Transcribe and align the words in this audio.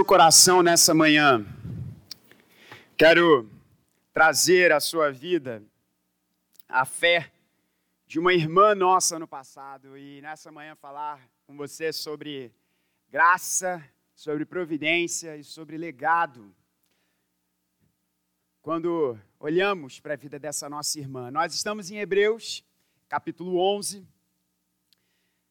seu 0.00 0.04
coração 0.06 0.62
nessa 0.62 0.94
manhã. 0.94 1.44
Quero 2.96 3.50
trazer 4.14 4.72
à 4.72 4.80
sua 4.80 5.12
vida 5.12 5.62
a 6.66 6.86
fé 6.86 7.30
de 8.06 8.18
uma 8.18 8.32
irmã 8.32 8.74
nossa 8.74 9.18
no 9.18 9.28
passado 9.28 9.98
e 9.98 10.22
nessa 10.22 10.50
manhã 10.50 10.74
falar 10.74 11.20
com 11.46 11.54
você 11.54 11.92
sobre 11.92 12.50
graça, 13.10 13.84
sobre 14.14 14.46
providência 14.46 15.36
e 15.36 15.44
sobre 15.44 15.76
legado. 15.76 16.50
Quando 18.62 19.18
olhamos 19.38 20.00
para 20.00 20.14
a 20.14 20.16
vida 20.16 20.38
dessa 20.38 20.66
nossa 20.66 20.98
irmã, 20.98 21.30
nós 21.30 21.52
estamos 21.54 21.90
em 21.90 21.98
Hebreus, 21.98 22.64
capítulo 23.06 23.58
11, 23.58 24.08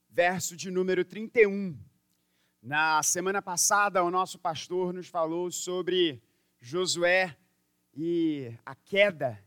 verso 0.09 0.57
de 0.57 0.71
número 0.71 1.05
31. 1.05 1.77
Na 2.62 3.02
semana 3.02 3.41
passada, 3.41 4.04
o 4.04 4.12
nosso 4.12 4.38
pastor 4.38 4.91
nos 4.91 5.08
falou 5.08 5.50
sobre 5.50 6.21
Josué 6.59 7.38
e 7.95 8.54
a 8.66 8.76
queda 8.76 9.41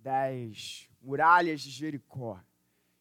das 0.00 0.88
muralhas 1.00 1.60
de 1.60 1.70
Jericó. 1.70 2.40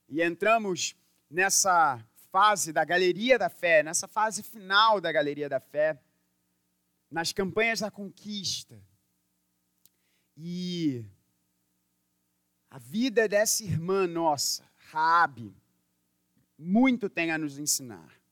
E 0.08 0.22
entramos 0.22 0.96
nessa 1.28 2.06
fase 2.32 2.72
da 2.72 2.86
galeria 2.86 3.40
da 3.40 3.50
fé, 3.50 3.82
nessa 3.82 4.08
fase 4.08 4.44
final 4.44 5.02
da 5.02 5.12
galeria 5.12 5.50
da 5.50 5.60
fé, 5.60 6.00
nas 7.10 7.34
campanhas 7.34 7.80
da 7.80 7.90
conquista. 7.90 8.80
E 10.38 11.04
a 12.70 12.78
vida 12.78 13.28
dessa 13.28 13.64
irmã 13.64 14.06
nossa, 14.06 14.64
Raabe, 14.92 15.56
muito 16.56 17.10
tem 17.10 17.32
a 17.32 17.38
nos 17.40 17.58
ensinar. 17.58 18.23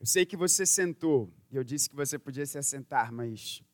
Eu 0.00 0.06
sei 0.06 0.24
que 0.24 0.36
você 0.36 0.64
sentou, 0.64 1.28
e 1.50 1.56
eu 1.56 1.64
disse 1.64 1.90
que 1.90 1.96
você 1.96 2.16
podia 2.16 2.46
se 2.46 2.56
assentar, 2.56 3.12
mas 3.12 3.64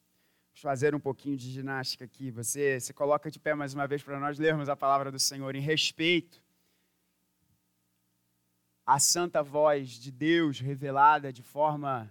vamos 0.46 0.60
fazer 0.62 0.94
um 0.94 1.00
pouquinho 1.00 1.36
de 1.36 1.50
ginástica 1.50 2.06
aqui. 2.06 2.30
Você 2.30 2.80
se 2.80 2.94
coloca 2.94 3.30
de 3.30 3.38
pé 3.38 3.54
mais 3.54 3.74
uma 3.74 3.86
vez 3.86 4.02
para 4.02 4.18
nós 4.18 4.38
lermos 4.38 4.70
a 4.70 4.74
palavra 4.74 5.12
do 5.12 5.18
Senhor 5.18 5.54
em 5.54 5.60
respeito 5.60 6.42
à 8.86 8.98
santa 8.98 9.42
voz 9.42 9.90
de 9.90 10.10
Deus 10.10 10.60
revelada 10.60 11.30
de 11.30 11.42
forma 11.42 12.10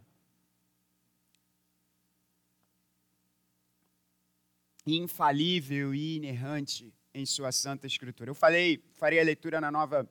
infalível 4.85 5.95
e 5.95 6.17
inerrante 6.17 6.93
em 7.15 7.25
sua 7.25 7.51
santa 7.51 7.87
escritura. 7.87 8.29
Eu 8.29 8.35
falei, 8.35 8.83
farei 8.91 9.19
a 9.19 9.23
leitura 9.23 9.59
na 9.59 9.71
nova 9.71 10.07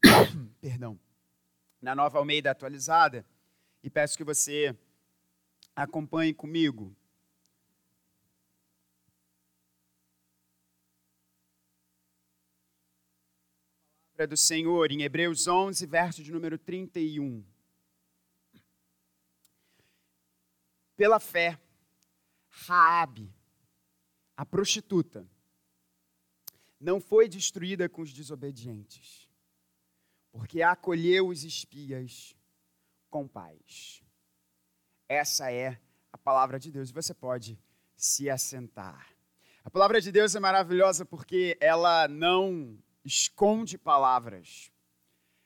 perdão 0.60 0.96
na 1.80 1.94
nova 1.94 2.18
Almeida 2.18 2.50
atualizada 2.50 3.24
e 3.82 3.88
peço 3.88 4.16
que 4.16 4.24
você 4.24 4.76
acompanhe 5.74 6.34
comigo. 6.34 6.94
A 14.02 14.16
palavra 14.20 14.26
do 14.26 14.36
Senhor 14.36 14.92
em 14.92 15.02
Hebreus 15.02 15.46
11, 15.46 15.86
verso 15.86 16.22
de 16.22 16.30
número 16.30 16.58
31. 16.58 17.42
Pela 20.94 21.18
fé, 21.18 21.58
Raabe, 22.50 23.32
a 24.36 24.44
prostituta, 24.44 25.26
não 26.78 27.00
foi 27.00 27.26
destruída 27.26 27.88
com 27.88 28.02
os 28.02 28.12
desobedientes 28.12 29.29
porque 30.32 30.62
acolheu 30.62 31.28
os 31.28 31.44
espias 31.44 32.34
com 33.08 33.26
paz. 33.26 34.02
Essa 35.08 35.50
é 35.52 35.80
a 36.12 36.18
palavra 36.18 36.58
de 36.58 36.70
Deus. 36.70 36.90
Você 36.90 37.12
pode 37.12 37.58
se 37.96 38.30
assentar. 38.30 39.08
A 39.64 39.70
palavra 39.70 40.00
de 40.00 40.10
Deus 40.10 40.34
é 40.34 40.40
maravilhosa 40.40 41.04
porque 41.04 41.56
ela 41.60 42.08
não 42.08 42.78
esconde 43.04 43.76
palavras. 43.76 44.70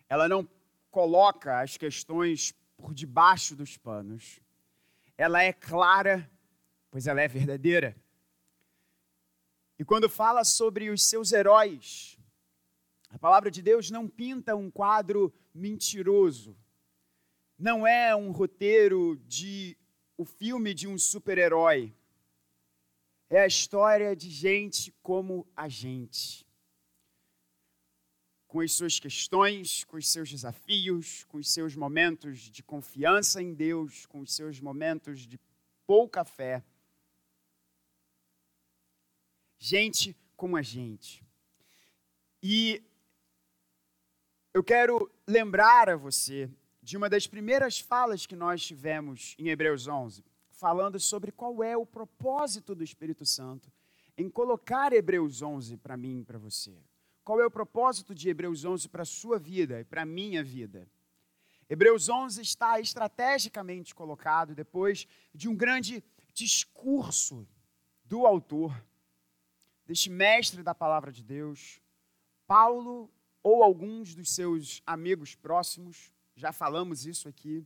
Ela 0.08 0.28
não 0.28 0.48
coloca 0.90 1.60
as 1.60 1.76
questões 1.76 2.52
por 2.76 2.94
debaixo 2.94 3.56
dos 3.56 3.76
panos. 3.76 4.40
Ela 5.16 5.42
é 5.42 5.52
clara, 5.52 6.30
pois 6.90 7.06
ela 7.06 7.20
é 7.20 7.28
verdadeira. 7.28 7.96
E 9.78 9.84
quando 9.84 10.08
fala 10.08 10.44
sobre 10.44 10.90
os 10.90 11.02
seus 11.02 11.32
heróis, 11.32 12.13
a 13.14 13.18
palavra 13.18 13.48
de 13.48 13.62
Deus 13.62 13.92
não 13.92 14.08
pinta 14.08 14.56
um 14.56 14.68
quadro 14.68 15.32
mentiroso. 15.54 16.58
Não 17.56 17.86
é 17.86 18.14
um 18.14 18.32
roteiro 18.32 19.16
de 19.24 19.78
o 20.18 20.24
filme 20.24 20.74
de 20.74 20.88
um 20.88 20.98
super-herói. 20.98 21.94
É 23.30 23.40
a 23.40 23.46
história 23.46 24.16
de 24.16 24.28
gente 24.28 24.92
como 25.00 25.46
a 25.54 25.68
gente. 25.68 26.44
Com 28.48 28.58
as 28.58 28.72
suas 28.72 28.98
questões, 28.98 29.84
com 29.84 29.96
os 29.96 30.08
seus 30.08 30.28
desafios, 30.28 31.22
com 31.26 31.38
os 31.38 31.48
seus 31.48 31.76
momentos 31.76 32.40
de 32.40 32.64
confiança 32.64 33.40
em 33.40 33.54
Deus, 33.54 34.06
com 34.06 34.18
os 34.22 34.34
seus 34.34 34.58
momentos 34.58 35.20
de 35.20 35.38
pouca 35.86 36.24
fé. 36.24 36.64
Gente 39.56 40.16
como 40.36 40.56
a 40.56 40.62
gente. 40.62 41.24
E 42.42 42.82
eu 44.54 44.62
quero 44.62 45.10
lembrar 45.26 45.90
a 45.90 45.96
você 45.96 46.48
de 46.80 46.96
uma 46.96 47.10
das 47.10 47.26
primeiras 47.26 47.80
falas 47.80 48.24
que 48.24 48.36
nós 48.36 48.64
tivemos 48.64 49.34
em 49.36 49.48
Hebreus 49.48 49.88
11, 49.88 50.24
falando 50.52 51.00
sobre 51.00 51.32
qual 51.32 51.64
é 51.64 51.76
o 51.76 51.84
propósito 51.84 52.72
do 52.72 52.84
Espírito 52.84 53.26
Santo 53.26 53.68
em 54.16 54.30
colocar 54.30 54.92
Hebreus 54.92 55.42
11 55.42 55.76
para 55.78 55.96
mim 55.96 56.20
e 56.20 56.24
para 56.24 56.38
você. 56.38 56.72
Qual 57.24 57.40
é 57.40 57.44
o 57.44 57.50
propósito 57.50 58.14
de 58.14 58.28
Hebreus 58.28 58.64
11 58.64 58.88
para 58.88 59.02
a 59.02 59.06
sua 59.06 59.40
vida 59.40 59.80
e 59.80 59.84
para 59.84 60.02
a 60.02 60.06
minha 60.06 60.44
vida? 60.44 60.86
Hebreus 61.68 62.08
11 62.08 62.40
está 62.40 62.78
estrategicamente 62.78 63.92
colocado 63.92 64.54
depois 64.54 65.08
de 65.34 65.48
um 65.48 65.56
grande 65.56 66.04
discurso 66.32 67.44
do 68.04 68.24
autor, 68.24 68.72
deste 69.84 70.10
mestre 70.10 70.62
da 70.62 70.76
palavra 70.76 71.10
de 71.10 71.24
Deus, 71.24 71.80
Paulo 72.46 73.10
ou 73.44 73.62
alguns 73.62 74.14
dos 74.14 74.30
seus 74.30 74.82
amigos 74.86 75.34
próximos, 75.34 76.10
já 76.34 76.50
falamos 76.50 77.04
isso 77.04 77.28
aqui. 77.28 77.64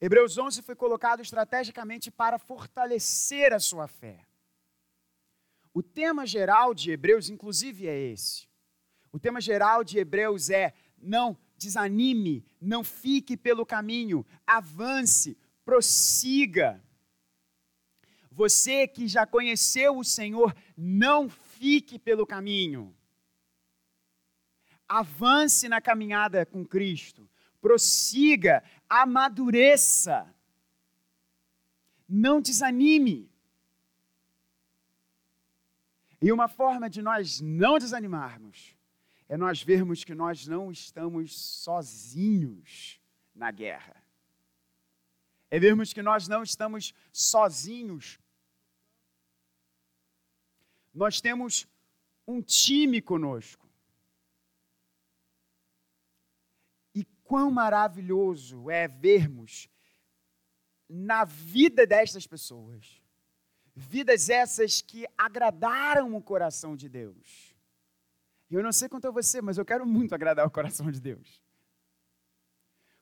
Hebreus 0.00 0.38
11 0.38 0.62
foi 0.62 0.74
colocado 0.74 1.20
estrategicamente 1.20 2.10
para 2.10 2.38
fortalecer 2.38 3.52
a 3.52 3.60
sua 3.60 3.86
fé. 3.86 4.26
O 5.74 5.82
tema 5.82 6.26
geral 6.26 6.72
de 6.72 6.90
Hebreus, 6.90 7.28
inclusive, 7.28 7.86
é 7.86 7.96
esse. 7.96 8.48
O 9.12 9.18
tema 9.18 9.40
geral 9.42 9.84
de 9.84 9.98
Hebreus 9.98 10.48
é: 10.48 10.72
não 10.96 11.36
desanime, 11.58 12.44
não 12.60 12.82
fique 12.82 13.36
pelo 13.36 13.66
caminho, 13.66 14.24
avance, 14.46 15.36
prossiga. 15.64 16.82
Você 18.30 18.88
que 18.88 19.06
já 19.06 19.26
conheceu 19.26 19.98
o 19.98 20.04
Senhor, 20.04 20.56
não 20.76 21.28
fique 21.28 21.98
pelo 21.98 22.26
caminho 22.26 22.94
avance 24.98 25.68
na 25.68 25.80
caminhada 25.80 26.46
com 26.46 26.64
Cristo, 26.64 27.28
prossiga, 27.60 28.62
amadureça, 28.88 30.32
não 32.08 32.40
desanime. 32.40 33.30
E 36.20 36.30
uma 36.32 36.48
forma 36.48 36.88
de 36.88 37.02
nós 37.02 37.40
não 37.40 37.78
desanimarmos 37.78 38.74
é 39.28 39.36
nós 39.36 39.62
vermos 39.62 40.04
que 40.04 40.14
nós 40.14 40.46
não 40.46 40.70
estamos 40.70 41.34
sozinhos 41.36 43.00
na 43.34 43.50
guerra. 43.50 43.96
É 45.50 45.58
vermos 45.58 45.92
que 45.92 46.02
nós 46.02 46.28
não 46.28 46.42
estamos 46.42 46.94
sozinhos. 47.12 48.18
Nós 50.94 51.20
temos 51.20 51.66
um 52.26 52.40
time 52.40 53.00
conosco. 53.00 53.63
Quão 57.34 57.50
maravilhoso 57.50 58.70
é 58.70 58.86
vermos 58.86 59.68
na 60.88 61.24
vida 61.24 61.84
destas 61.84 62.28
pessoas, 62.28 63.02
vidas 63.74 64.30
essas 64.30 64.80
que 64.80 65.04
agradaram 65.18 66.14
o 66.14 66.22
coração 66.22 66.76
de 66.76 66.88
Deus. 66.88 67.52
Eu 68.48 68.62
não 68.62 68.70
sei 68.70 68.88
quanto 68.88 69.08
a 69.08 69.10
você, 69.10 69.42
mas 69.42 69.58
eu 69.58 69.64
quero 69.64 69.84
muito 69.84 70.14
agradar 70.14 70.46
o 70.46 70.50
coração 70.58 70.92
de 70.92 71.00
Deus. 71.00 71.42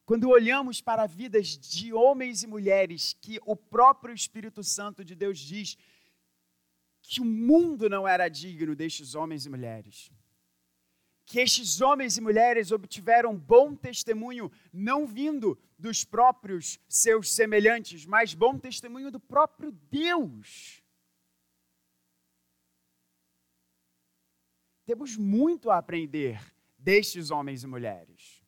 Quando 0.06 0.30
olhamos 0.30 0.80
para 0.80 1.04
vidas 1.04 1.48
de 1.48 1.92
homens 1.92 2.42
e 2.42 2.46
mulheres 2.46 3.14
que 3.20 3.38
o 3.44 3.54
próprio 3.54 4.14
Espírito 4.14 4.64
Santo 4.64 5.04
de 5.04 5.14
Deus 5.14 5.38
diz 5.38 5.76
que 7.02 7.20
o 7.20 7.24
mundo 7.26 7.86
não 7.86 8.08
era 8.08 8.30
digno 8.30 8.74
destes 8.74 9.14
homens 9.14 9.44
e 9.44 9.50
mulheres. 9.50 10.10
Que 11.24 11.40
estes 11.40 11.80
homens 11.80 12.16
e 12.16 12.20
mulheres 12.20 12.72
obtiveram 12.72 13.36
bom 13.36 13.74
testemunho, 13.74 14.50
não 14.72 15.06
vindo 15.06 15.58
dos 15.78 16.04
próprios 16.04 16.78
seus 16.88 17.32
semelhantes, 17.32 18.04
mas 18.04 18.34
bom 18.34 18.58
testemunho 18.58 19.10
do 19.10 19.20
próprio 19.20 19.72
Deus. 19.72 20.82
Temos 24.84 25.16
muito 25.16 25.70
a 25.70 25.78
aprender 25.78 26.40
destes 26.76 27.30
homens 27.30 27.62
e 27.62 27.66
mulheres. 27.66 28.42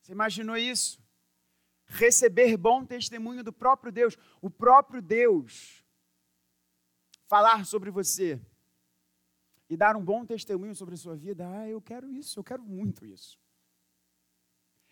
Você 0.00 0.12
imaginou 0.12 0.56
isso? 0.56 1.00
Receber 1.86 2.56
bom 2.56 2.84
testemunho 2.84 3.44
do 3.44 3.52
próprio 3.52 3.92
Deus, 3.92 4.16
o 4.40 4.48
próprio 4.48 5.02
Deus 5.02 5.84
falar 7.26 7.64
sobre 7.64 7.90
você 7.90 8.40
e 9.72 9.76
dar 9.76 9.96
um 9.96 10.04
bom 10.04 10.22
testemunho 10.26 10.74
sobre 10.74 10.92
a 10.96 10.98
sua 10.98 11.16
vida. 11.16 11.48
Ah, 11.48 11.66
eu 11.66 11.80
quero 11.80 12.12
isso, 12.12 12.38
eu 12.38 12.44
quero 12.44 12.62
muito 12.62 13.06
isso. 13.06 13.40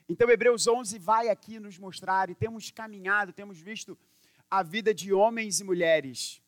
Então, 0.09 0.31
Hebreus 0.31 0.67
11 0.67 0.99
vai 0.99 1.29
aqui 1.29 1.61
nos 1.61 1.79
mostrar, 1.79 2.31
e 2.31 2.35
temos 2.35 2.71
caminhado, 2.71 3.31
temos 3.31 3.61
visto 3.61 3.97
a 4.51 4.63
vida 4.63 4.95
de 4.95 5.13
homens 5.13 5.61
e 5.61 5.65
mulheres 5.65 6.43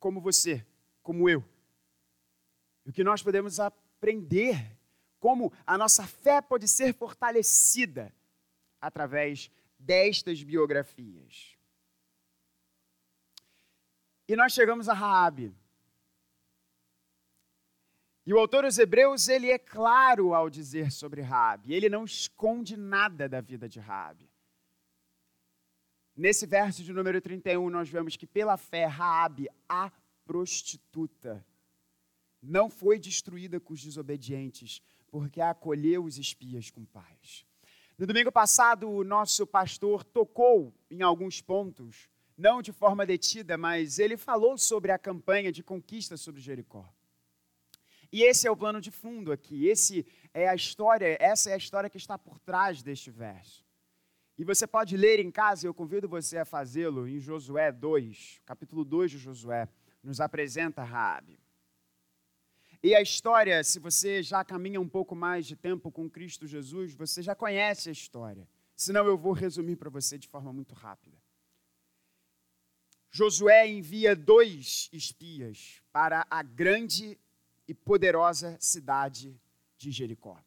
como 0.00 0.20
você, 0.20 0.66
como 1.00 1.28
eu. 1.28 1.44
E 2.84 2.90
o 2.90 2.92
que 2.92 3.04
nós 3.04 3.22
podemos 3.22 3.60
aprender, 3.60 4.76
como 5.20 5.52
a 5.64 5.78
nossa 5.78 6.04
fé 6.04 6.40
pode 6.40 6.66
ser 6.66 6.92
fortalecida 6.92 8.12
através 8.80 9.52
destas 9.78 10.42
biografias. 10.42 11.56
E 14.26 14.34
nós 14.34 14.52
chegamos 14.52 14.88
a 14.88 14.94
Raabe. 14.94 15.54
E 18.28 18.32
o 18.34 18.38
autor 18.38 18.64
dos 18.64 18.76
Hebreus, 18.76 19.26
ele 19.26 19.50
é 19.50 19.58
claro 19.58 20.34
ao 20.34 20.50
dizer 20.50 20.92
sobre 20.92 21.22
Raabe. 21.22 21.72
Ele 21.72 21.88
não 21.88 22.04
esconde 22.04 22.76
nada 22.76 23.26
da 23.26 23.40
vida 23.40 23.66
de 23.66 23.80
Raabe. 23.80 24.28
Nesse 26.14 26.44
verso 26.44 26.84
de 26.84 26.92
número 26.92 27.22
31, 27.22 27.70
nós 27.70 27.88
vemos 27.88 28.16
que 28.16 28.26
pela 28.26 28.58
fé 28.58 28.84
Raabe, 28.84 29.48
a 29.66 29.90
prostituta, 30.26 31.42
não 32.42 32.68
foi 32.68 32.98
destruída 32.98 33.58
com 33.58 33.72
os 33.72 33.82
desobedientes, 33.82 34.82
porque 35.10 35.40
acolheu 35.40 36.04
os 36.04 36.18
espias 36.18 36.70
com 36.70 36.84
paz. 36.84 37.46
No 37.96 38.06
domingo 38.06 38.30
passado, 38.30 38.90
o 38.90 39.04
nosso 39.04 39.46
pastor 39.46 40.04
tocou 40.04 40.74
em 40.90 41.00
alguns 41.00 41.40
pontos, 41.40 42.10
não 42.36 42.60
de 42.60 42.72
forma 42.72 43.06
detida, 43.06 43.56
mas 43.56 43.98
ele 43.98 44.18
falou 44.18 44.58
sobre 44.58 44.92
a 44.92 44.98
campanha 44.98 45.50
de 45.50 45.62
conquista 45.62 46.14
sobre 46.18 46.42
Jericó. 46.42 46.92
E 48.10 48.22
esse 48.22 48.46
é 48.46 48.50
o 48.50 48.56
plano 48.56 48.80
de 48.80 48.90
fundo 48.90 49.30
aqui, 49.32 49.66
esse 49.66 50.06
é 50.32 50.48
a 50.48 50.54
história, 50.54 51.16
essa 51.20 51.50
é 51.50 51.54
a 51.54 51.58
história 51.58 51.90
que 51.90 51.98
está 51.98 52.18
por 52.18 52.38
trás 52.38 52.82
deste 52.82 53.10
verso. 53.10 53.66
E 54.38 54.44
você 54.44 54.66
pode 54.66 54.96
ler 54.96 55.18
em 55.18 55.30
casa, 55.30 55.66
eu 55.66 55.74
convido 55.74 56.08
você 56.08 56.38
a 56.38 56.44
fazê-lo 56.44 57.08
em 57.08 57.18
Josué 57.18 57.72
2, 57.72 58.40
capítulo 58.46 58.84
2 58.84 59.10
de 59.10 59.18
Josué, 59.18 59.68
nos 60.02 60.20
apresenta 60.20 60.82
Raabe. 60.82 61.38
E 62.80 62.94
a 62.94 63.02
história, 63.02 63.62
se 63.64 63.80
você 63.80 64.22
já 64.22 64.44
caminha 64.44 64.80
um 64.80 64.88
pouco 64.88 65.16
mais 65.16 65.44
de 65.44 65.56
tempo 65.56 65.90
com 65.90 66.08
Cristo 66.08 66.46
Jesus, 66.46 66.94
você 66.94 67.20
já 67.20 67.34
conhece 67.34 67.88
a 67.88 67.92
história. 67.92 68.48
Senão 68.76 69.04
eu 69.06 69.18
vou 69.18 69.32
resumir 69.32 69.74
para 69.74 69.90
você 69.90 70.16
de 70.16 70.28
forma 70.28 70.52
muito 70.52 70.72
rápida. 70.72 71.18
Josué 73.10 73.66
envia 73.66 74.14
dois 74.14 74.88
espias 74.92 75.82
para 75.90 76.24
a 76.30 76.42
grande 76.44 77.18
e 77.68 77.74
poderosa 77.74 78.56
cidade 78.58 79.38
de 79.76 79.92
Jericó. 79.92 80.42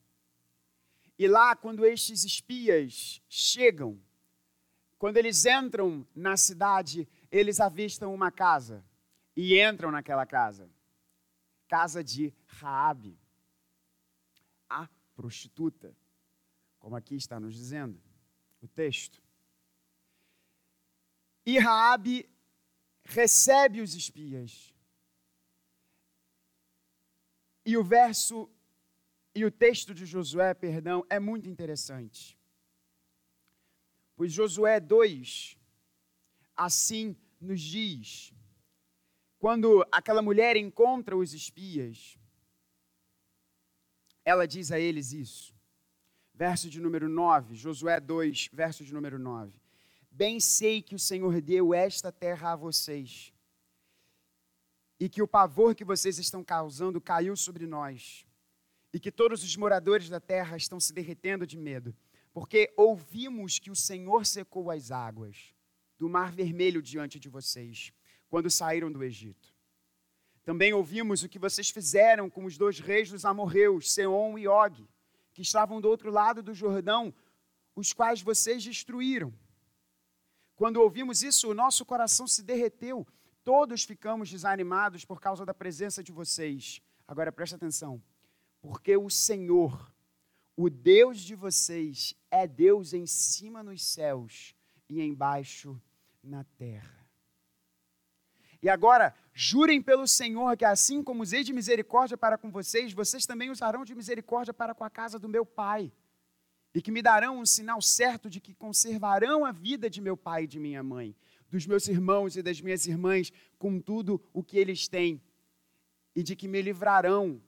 E 1.17 1.27
lá, 1.27 1.55
quando 1.55 1.85
estes 1.85 2.25
espias 2.25 3.21
chegam, 3.29 4.01
quando 4.97 5.15
eles 5.17 5.45
entram 5.45 6.05
na 6.13 6.35
cidade, 6.35 7.07
eles 7.31 7.59
avistam 7.59 8.13
uma 8.13 8.31
casa 8.31 8.83
e 9.35 9.61
entram 9.61 9.91
naquela 9.91 10.25
casa 10.25 10.69
casa 11.71 12.03
de 12.03 12.33
Raabe, 12.45 13.17
a 14.69 14.89
prostituta, 15.15 15.95
como 16.77 16.97
aqui 16.97 17.15
está 17.15 17.39
nos 17.39 17.55
dizendo 17.55 17.97
o 18.61 18.67
texto. 18.67 19.23
E 21.45 21.57
Raabe 21.57 22.29
recebe 23.05 23.79
os 23.79 23.95
espias. 23.95 24.70
E 27.71 27.77
o 27.77 27.83
verso 27.85 28.49
e 29.33 29.45
o 29.45 29.49
texto 29.49 29.93
de 29.93 30.05
Josué, 30.05 30.53
perdão, 30.53 31.05
é 31.09 31.17
muito 31.21 31.47
interessante. 31.47 32.37
Pois 34.13 34.33
Josué 34.33 34.77
2 34.77 35.57
assim 36.53 37.15
nos 37.39 37.61
diz: 37.61 38.33
quando 39.39 39.87
aquela 39.89 40.21
mulher 40.21 40.57
encontra 40.57 41.15
os 41.15 41.33
espias, 41.33 42.19
ela 44.25 44.45
diz 44.45 44.69
a 44.73 44.77
eles 44.77 45.13
isso. 45.13 45.55
Verso 46.33 46.69
de 46.69 46.81
número 46.81 47.07
9, 47.07 47.55
Josué 47.55 48.01
2, 48.01 48.49
verso 48.51 48.83
de 48.83 48.93
número 48.93 49.17
9. 49.17 49.57
Bem 50.11 50.41
sei 50.41 50.81
que 50.81 50.93
o 50.93 50.99
Senhor 50.99 51.39
deu 51.39 51.73
esta 51.73 52.11
terra 52.11 52.51
a 52.51 52.57
vocês, 52.57 53.30
e 55.01 55.09
que 55.09 55.19
o 55.19 55.27
pavor 55.27 55.73
que 55.73 55.83
vocês 55.83 56.19
estão 56.19 56.43
causando 56.43 57.01
caiu 57.01 57.35
sobre 57.35 57.65
nós, 57.65 58.23
e 58.93 58.99
que 58.99 59.11
todos 59.11 59.43
os 59.43 59.57
moradores 59.57 60.07
da 60.07 60.19
terra 60.19 60.55
estão 60.55 60.79
se 60.79 60.93
derretendo 60.93 61.47
de 61.47 61.57
medo, 61.57 61.95
porque 62.31 62.71
ouvimos 62.77 63.57
que 63.57 63.71
o 63.71 63.75
Senhor 63.75 64.27
secou 64.27 64.69
as 64.69 64.91
águas 64.91 65.55
do 65.97 66.07
mar 66.07 66.31
vermelho 66.31 66.83
diante 66.83 67.19
de 67.19 67.29
vocês 67.29 67.91
quando 68.29 68.51
saíram 68.51 68.91
do 68.91 69.03
Egito. 69.03 69.51
Também 70.43 70.71
ouvimos 70.71 71.23
o 71.23 71.29
que 71.29 71.39
vocês 71.39 71.71
fizeram 71.71 72.29
com 72.29 72.45
os 72.45 72.55
dois 72.55 72.79
reis 72.79 73.09
dos 73.09 73.25
amorreus, 73.25 73.91
Seom 73.91 74.37
e 74.37 74.47
Og, 74.47 74.87
que 75.33 75.41
estavam 75.41 75.81
do 75.81 75.89
outro 75.89 76.11
lado 76.11 76.43
do 76.43 76.53
Jordão, 76.53 77.11
os 77.75 77.91
quais 77.91 78.21
vocês 78.21 78.63
destruíram. 78.63 79.33
Quando 80.55 80.77
ouvimos 80.77 81.23
isso, 81.23 81.49
o 81.49 81.55
nosso 81.55 81.83
coração 81.83 82.27
se 82.27 82.43
derreteu. 82.43 83.07
Todos 83.43 83.83
ficamos 83.83 84.29
desanimados 84.29 85.03
por 85.03 85.19
causa 85.19 85.45
da 85.45 85.53
presença 85.53 86.03
de 86.03 86.11
vocês. 86.11 86.81
Agora 87.07 87.31
presta 87.31 87.55
atenção. 87.55 88.01
Porque 88.61 88.95
o 88.95 89.09
Senhor, 89.09 89.91
o 90.55 90.69
Deus 90.69 91.19
de 91.19 91.35
vocês, 91.35 92.13
é 92.29 92.47
Deus 92.47 92.93
em 92.93 93.07
cima 93.07 93.63
nos 93.63 93.83
céus 93.83 94.55
e 94.87 95.01
embaixo 95.01 95.81
na 96.23 96.43
terra. 96.43 97.01
E 98.61 98.69
agora, 98.69 99.15
jurem 99.33 99.81
pelo 99.81 100.07
Senhor 100.07 100.55
que 100.55 100.63
assim 100.63 101.01
como 101.01 101.23
usei 101.23 101.43
de 101.43 101.51
misericórdia 101.51 102.15
para 102.15 102.37
com 102.37 102.51
vocês, 102.51 102.93
vocês 102.93 103.25
também 103.25 103.49
usarão 103.49 103.83
de 103.83 103.95
misericórdia 103.95 104.53
para 104.53 104.75
com 104.75 104.83
a 104.83 104.89
casa 104.89 105.17
do 105.17 105.27
meu 105.27 105.43
pai. 105.43 105.91
E 106.73 106.81
que 106.81 106.91
me 106.91 107.01
darão 107.01 107.39
um 107.39 107.45
sinal 107.45 107.81
certo 107.81 108.29
de 108.29 108.39
que 108.39 108.53
conservarão 108.53 109.43
a 109.43 109.51
vida 109.51 109.89
de 109.89 109.99
meu 109.99 110.15
pai 110.15 110.43
e 110.43 110.47
de 110.47 110.59
minha 110.59 110.83
mãe, 110.83 111.15
dos 111.51 111.67
meus 111.67 111.87
irmãos 111.87 112.37
e 112.37 112.41
das 112.41 112.61
minhas 112.61 112.87
irmãs, 112.87 113.31
com 113.59 113.79
tudo 113.79 114.23
o 114.33 114.41
que 114.41 114.57
eles 114.57 114.87
têm, 114.87 115.21
e 116.15 116.23
de 116.23 116.35
que 116.35 116.47
me 116.47 116.61
livrarão, 116.61 117.43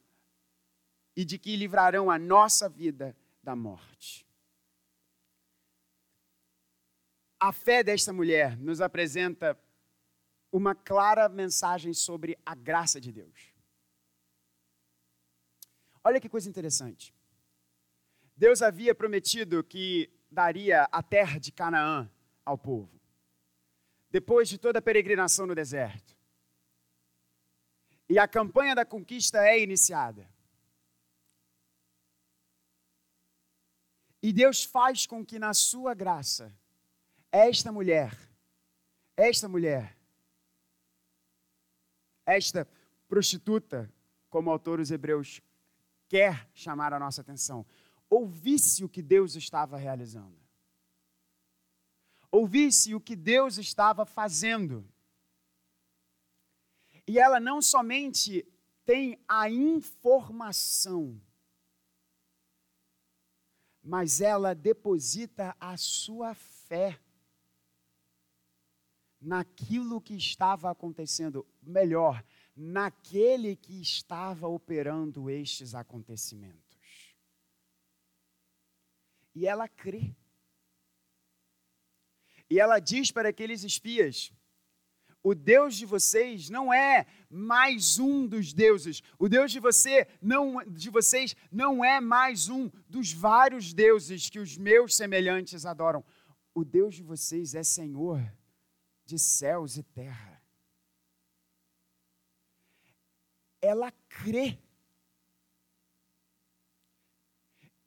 e 1.16 1.24
de 1.24 1.40
que 1.40 1.56
livrarão 1.56 2.12
a 2.12 2.20
nossa 2.20 2.68
vida 2.68 3.16
da 3.42 3.56
morte. 3.56 4.28
A 7.40 7.52
fé 7.52 7.84
desta 7.84 8.14
mulher 8.14 8.58
nos 8.58 8.82
apresenta 8.82 9.58
uma 10.52 10.76
clara 10.76 11.28
mensagem 11.28 11.94
sobre 11.94 12.38
a 12.46 12.54
graça 12.54 13.02
de 13.02 13.12
Deus. 13.12 13.54
Olha 16.04 16.20
que 16.20 16.30
coisa 16.30 16.50
interessante. 16.50 17.14
Deus 18.36 18.62
havia 18.62 18.94
prometido 18.94 19.64
que 19.64 20.10
daria 20.30 20.84
a 20.92 21.02
terra 21.02 21.40
de 21.40 21.52
Canaã 21.52 22.10
ao 22.46 22.58
povo, 22.58 23.00
depois 24.14 24.48
de 24.48 24.60
toda 24.60 24.78
a 24.78 24.82
peregrinação 24.82 25.48
no 25.48 25.56
deserto. 25.56 26.16
E 28.08 28.20
a 28.20 28.28
campanha 28.28 28.76
da 28.76 28.86
conquista 28.86 29.44
é 29.44 29.60
iniciada. 29.60 30.30
E 34.22 34.32
Deus 34.32 34.64
faz 34.64 35.08
com 35.08 35.26
que, 35.26 35.40
na 35.40 35.52
sua 35.56 35.96
graça, 35.96 36.56
esta 37.32 37.72
mulher, 37.72 38.16
esta 39.18 39.50
mulher, 39.50 39.98
esta 42.24 42.68
prostituta, 43.08 43.92
como 44.30 44.52
o 44.52 44.54
autor 44.54 44.78
dos 44.78 44.92
Hebreus 44.92 45.42
quer 46.08 46.48
chamar 46.54 46.94
a 46.94 47.00
nossa 47.00 47.22
atenção, 47.22 47.66
ouvisse 48.08 48.84
o 48.84 48.90
que 48.90 49.02
Deus 49.02 49.36
estava 49.36 49.76
realizando. 49.76 50.43
Ouvisse 52.34 52.96
o 52.96 53.00
que 53.00 53.16
Deus 53.16 53.60
estava 53.60 54.08
fazendo. 54.08 54.84
E 57.06 57.20
ela 57.20 57.40
não 57.40 57.62
somente 57.62 58.44
tem 58.84 59.24
a 59.28 59.52
informação, 59.52 61.22
mas 63.84 64.20
ela 64.20 64.56
deposita 64.56 65.56
a 65.60 65.78
sua 65.78 66.34
fé 66.34 67.00
naquilo 69.22 70.02
que 70.02 70.16
estava 70.16 70.72
acontecendo, 70.72 71.46
melhor, 71.62 72.26
naquele 72.56 73.56
que 73.56 73.80
estava 73.80 74.48
operando 74.48 75.30
estes 75.30 75.76
acontecimentos. 75.76 76.80
E 79.36 79.46
ela 79.46 79.68
crê. 79.68 80.16
E 82.50 82.60
ela 82.60 82.80
diz 82.80 83.12
para 83.12 83.30
aqueles 83.30 83.64
espias: 83.64 84.32
o 85.24 85.34
Deus 85.34 85.76
de 85.76 85.86
vocês 85.86 86.50
não 86.50 86.74
é 86.74 87.08
mais 87.30 87.98
um 87.98 88.28
dos 88.28 88.52
deuses. 88.52 89.02
O 89.18 89.30
Deus 89.30 89.54
de 89.54 89.60
você 89.60 90.06
não 90.22 90.62
de 90.66 90.90
vocês 90.90 91.34
não 91.50 91.84
é 91.84 92.02
mais 92.02 92.50
um 92.50 92.70
dos 92.90 93.14
vários 93.14 93.74
deuses 93.74 94.30
que 94.30 94.38
os 94.38 94.58
meus 94.58 94.96
semelhantes 94.96 95.66
adoram. 95.66 96.04
O 96.54 96.66
Deus 96.66 96.96
de 96.96 97.04
vocês 97.04 97.56
é 97.56 97.64
Senhor 97.64 98.22
de 99.06 99.18
céus 99.18 99.78
e 99.78 99.84
terra. 99.84 100.42
Ela 103.62 103.94
crê. 104.10 104.60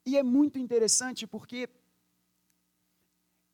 E 0.03 0.17
é 0.17 0.23
muito 0.23 0.57
interessante 0.57 1.27
porque 1.27 1.69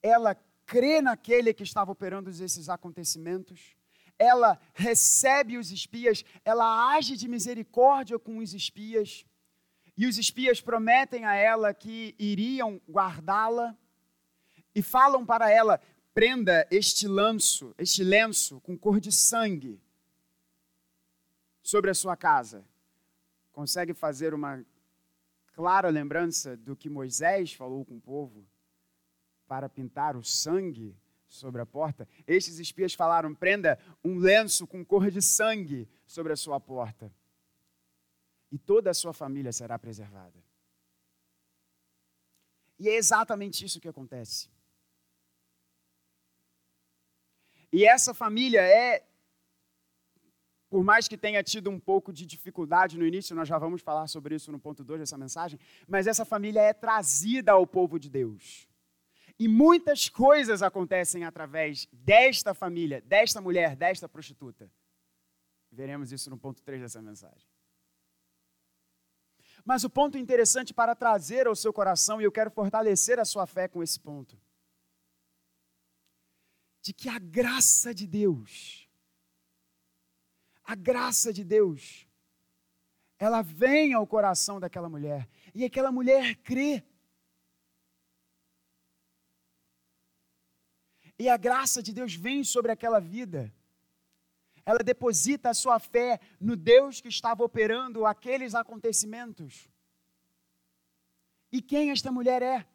ela 0.02 0.36
crê 0.66 1.02
naquele 1.02 1.54
que 1.54 1.64
estava 1.64 1.92
operando 1.92 2.30
esses 2.30 2.70
acontecimentos, 2.70 3.76
ela 4.18 4.60
recebe 4.74 5.58
os 5.58 5.72
espias, 5.72 6.24
ela 6.46 6.94
age 6.94 7.18
de 7.18 7.28
misericórdia 7.28 8.18
com 8.20 8.38
os 8.38 8.54
espias, 8.54 9.26
e 9.96 10.08
os 10.08 10.18
espias 10.18 10.62
prometem 10.62 11.26
a 11.26 11.36
ela 11.36 11.74
que 11.74 12.16
iriam 12.18 12.82
guardá-la, 12.90 13.78
e 14.74 14.82
falam 14.82 15.26
para 15.26 15.52
ela: 15.52 15.80
prenda 16.14 16.68
este 16.72 17.08
lanço, 17.08 17.74
este 17.78 18.04
lenço 18.04 18.60
com 18.62 18.78
cor 18.78 19.00
de 19.00 19.12
sangue 19.12 19.82
sobre 21.62 21.92
a 21.92 21.94
sua 21.94 22.16
casa. 22.16 22.66
Consegue 23.52 23.94
fazer 23.94 24.34
uma 24.34 24.66
clara 25.54 25.90
lembrança 25.90 26.58
do 26.58 26.76
que 26.76 26.90
Moisés 26.90 27.54
falou 27.54 27.86
com 27.86 27.98
o 27.98 28.02
povo 28.02 28.48
para 29.48 29.70
pintar 29.70 30.16
o 30.16 30.24
sangue 30.24 30.96
sobre 31.28 31.62
a 31.62 31.66
porta? 31.66 32.08
Estes 32.28 32.60
espias 32.60 32.94
falaram: 32.94 33.34
prenda 33.34 33.80
um 34.04 34.18
lenço 34.18 34.68
com 34.68 34.84
cor 34.86 35.10
de 35.10 35.22
sangue 35.22 35.88
sobre 36.06 36.34
a 36.34 36.36
sua 36.36 36.60
porta, 36.60 37.12
e 38.52 38.58
toda 38.58 38.92
a 38.92 38.94
sua 38.94 39.14
família 39.14 39.52
será 39.52 39.78
preservada. 39.80 40.44
E 42.80 42.90
é 42.90 42.96
exatamente 42.96 43.64
isso 43.64 43.80
que 43.80 43.88
acontece. 43.88 44.50
E 47.72 47.86
essa 47.86 48.14
família 48.14 48.62
é, 48.62 49.04
por 50.70 50.84
mais 50.84 51.08
que 51.08 51.18
tenha 51.18 51.42
tido 51.42 51.70
um 51.72 51.80
pouco 51.80 52.14
de 52.14 52.26
dificuldade 52.26 52.98
no 52.98 53.06
início, 53.06 53.36
nós 53.36 53.48
já 53.48 53.58
vamos 53.58 53.82
falar 53.82 54.08
sobre 54.08 54.36
isso 54.36 54.52
no 54.52 54.60
ponto 54.60 54.84
2 54.84 55.00
dessa 55.00 55.18
mensagem, 55.18 55.60
mas 55.88 56.06
essa 56.06 56.24
família 56.24 56.62
é 56.62 56.74
trazida 56.74 57.54
ao 57.54 57.66
povo 57.66 57.98
de 57.98 58.10
Deus. 58.10 58.68
E 59.40 59.48
muitas 59.48 60.08
coisas 60.08 60.62
acontecem 60.62 61.24
através 61.24 61.88
desta 61.92 62.54
família, 62.54 63.02
desta 63.02 63.42
mulher, 63.42 63.76
desta 63.76 64.08
prostituta. 64.08 64.72
Veremos 65.72 66.12
isso 66.12 66.30
no 66.30 66.38
ponto 66.38 66.62
3 66.62 66.82
dessa 66.82 67.02
mensagem. 67.02 67.48
Mas 69.66 69.84
o 69.84 69.90
ponto 69.90 70.18
interessante 70.18 70.74
para 70.74 70.96
trazer 70.96 71.48
ao 71.48 71.56
seu 71.56 71.72
coração, 71.72 72.22
e 72.22 72.26
eu 72.26 72.32
quero 72.32 72.52
fortalecer 72.52 73.20
a 73.20 73.26
sua 73.26 73.48
fé 73.48 73.68
com 73.68 73.82
esse 73.82 74.00
ponto, 74.00 74.40
de 76.82 76.94
que 76.94 77.08
a 77.08 77.18
graça 77.18 77.94
de 77.94 78.06
Deus, 78.06 78.90
a 80.66 80.76
graça 80.76 81.32
de 81.32 81.44
Deus, 81.44 82.08
ela 83.18 83.42
vem 83.42 83.94
ao 83.94 84.06
coração 84.06 84.60
daquela 84.60 84.90
mulher, 84.90 85.30
e 85.56 85.64
aquela 85.64 85.92
mulher 85.92 86.36
crê. 86.36 86.84
E 91.18 91.30
a 91.30 91.38
graça 91.38 91.82
de 91.82 91.94
Deus 91.94 92.16
vem 92.16 92.44
sobre 92.44 92.72
aquela 92.72 93.00
vida. 93.00 93.54
Ela 94.66 94.80
deposita 94.80 95.50
a 95.50 95.54
sua 95.54 95.80
fé 95.80 96.20
no 96.40 96.56
Deus 96.56 97.02
que 97.02 97.10
estava 97.10 97.44
operando 97.44 98.06
aqueles 98.06 98.56
acontecimentos. 98.56 99.68
E 101.52 101.62
quem 101.62 101.92
esta 101.92 102.12
mulher 102.12 102.42
é? 102.42 102.66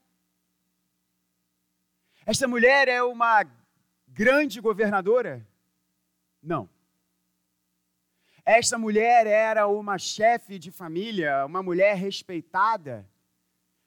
Esta 2.25 2.47
mulher 2.47 2.89
é 2.89 3.03
uma 3.03 3.45
grande 4.07 4.61
governadora? 4.61 5.47
Não. 6.43 6.69
Esta 8.45 8.79
mulher 8.79 9.27
era 9.27 9.67
uma 9.67 9.99
chefe 9.99 10.59
de 10.59 10.71
família, 10.71 11.45
uma 11.45 11.63
mulher 11.63 11.97
respeitada, 11.97 13.09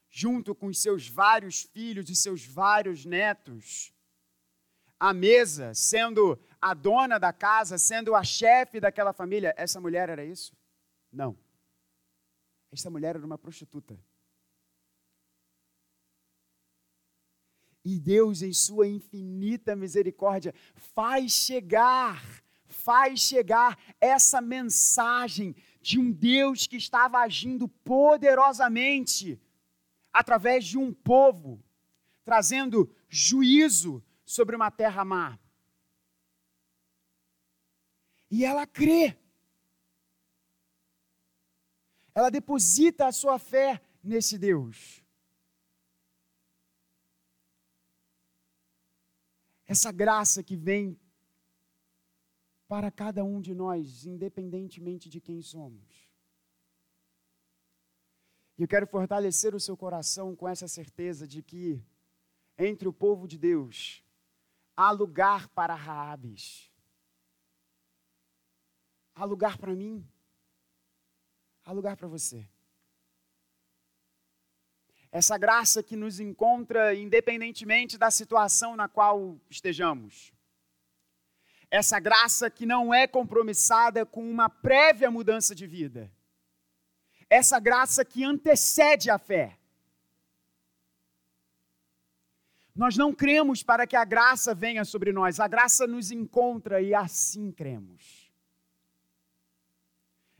junto 0.09 0.53
com 0.53 0.73
seus 0.73 1.07
vários 1.07 1.63
filhos 1.63 2.09
e 2.09 2.15
seus 2.15 2.45
vários 2.45 3.05
netos. 3.05 3.93
À 5.03 5.15
mesa, 5.15 5.73
sendo 5.73 6.39
a 6.61 6.75
dona 6.75 7.17
da 7.17 7.33
casa, 7.33 7.79
sendo 7.79 8.13
a 8.13 8.23
chefe 8.23 8.79
daquela 8.79 9.11
família. 9.11 9.51
Essa 9.57 9.81
mulher 9.81 10.09
era 10.09 10.23
isso? 10.23 10.55
Não. 11.11 11.35
Esta 12.71 12.87
mulher 12.87 13.15
era 13.15 13.25
uma 13.25 13.35
prostituta. 13.35 13.99
E 17.83 17.99
Deus, 17.99 18.43
em 18.43 18.53
sua 18.53 18.87
infinita 18.87 19.75
misericórdia, 19.75 20.53
faz 20.75 21.31
chegar, 21.31 22.23
faz 22.67 23.21
chegar 23.21 23.79
essa 23.99 24.39
mensagem 24.39 25.55
de 25.81 25.97
um 25.97 26.11
Deus 26.11 26.67
que 26.67 26.77
estava 26.77 27.17
agindo 27.17 27.67
poderosamente 27.67 29.41
através 30.13 30.63
de 30.63 30.77
um 30.77 30.93
povo, 30.93 31.59
trazendo 32.23 32.87
juízo 33.09 34.03
sobre 34.35 34.55
uma 34.55 34.71
terra 34.71 35.03
má. 35.03 35.39
E 38.29 38.45
ela 38.45 38.65
crê. 38.65 39.17
Ela 42.15 42.29
deposita 42.29 43.07
a 43.07 43.11
sua 43.11 43.37
fé 43.37 43.81
nesse 44.03 44.37
Deus. 44.37 45.01
essa 49.71 49.89
graça 49.89 50.43
que 50.43 50.57
vem 50.57 50.99
para 52.67 52.91
cada 52.91 53.23
um 53.23 53.39
de 53.39 53.55
nós, 53.55 54.05
independentemente 54.05 55.07
de 55.09 55.21
quem 55.21 55.41
somos. 55.41 56.11
E 58.57 58.63
eu 58.63 58.67
quero 58.67 58.85
fortalecer 58.85 59.55
o 59.55 59.61
seu 59.61 59.77
coração 59.77 60.35
com 60.35 60.45
essa 60.45 60.67
certeza 60.67 61.25
de 61.25 61.41
que 61.41 61.81
entre 62.57 62.85
o 62.85 62.91
povo 62.91 63.25
de 63.29 63.37
Deus 63.37 64.03
há 64.81 64.89
lugar 64.89 65.47
para 65.49 65.75
Raabes. 65.75 66.71
Há 69.13 69.23
lugar 69.25 69.57
para 69.59 69.75
mim. 69.75 70.03
Há 71.63 71.71
lugar 71.71 71.95
para 71.95 72.07
você. 72.07 72.47
Essa 75.11 75.37
graça 75.37 75.83
que 75.83 75.95
nos 75.95 76.19
encontra 76.19 76.95
independentemente 76.95 77.95
da 77.95 78.09
situação 78.09 78.75
na 78.75 78.87
qual 78.87 79.39
estejamos. 79.49 80.33
Essa 81.69 81.99
graça 81.99 82.49
que 82.49 82.65
não 82.65 82.91
é 82.91 83.05
compromissada 83.05 84.03
com 84.03 84.27
uma 84.29 84.49
prévia 84.49 85.11
mudança 85.11 85.53
de 85.53 85.67
vida. 85.67 86.11
Essa 87.29 87.59
graça 87.59 88.03
que 88.03 88.23
antecede 88.23 89.11
a 89.11 89.19
fé. 89.19 89.59
Nós 92.81 92.97
não 92.97 93.13
cremos 93.13 93.63
para 93.63 93.85
que 93.85 93.95
a 93.95 94.03
graça 94.03 94.55
venha 94.55 94.83
sobre 94.83 95.11
nós, 95.13 95.39
a 95.39 95.47
graça 95.47 95.85
nos 95.85 96.11
encontra 96.11 96.81
e 96.81 96.93
assim 96.93 97.51
cremos. 97.51 98.31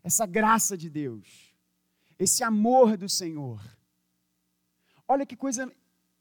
Essa 0.03 0.25
graça 0.25 0.75
de 0.75 0.89
Deus, 0.89 1.27
esse 2.17 2.43
amor 2.43 2.98
do 2.98 3.07
Senhor 3.07 3.62
Olha 5.12 5.25
que 5.25 5.36
coisa 5.36 5.69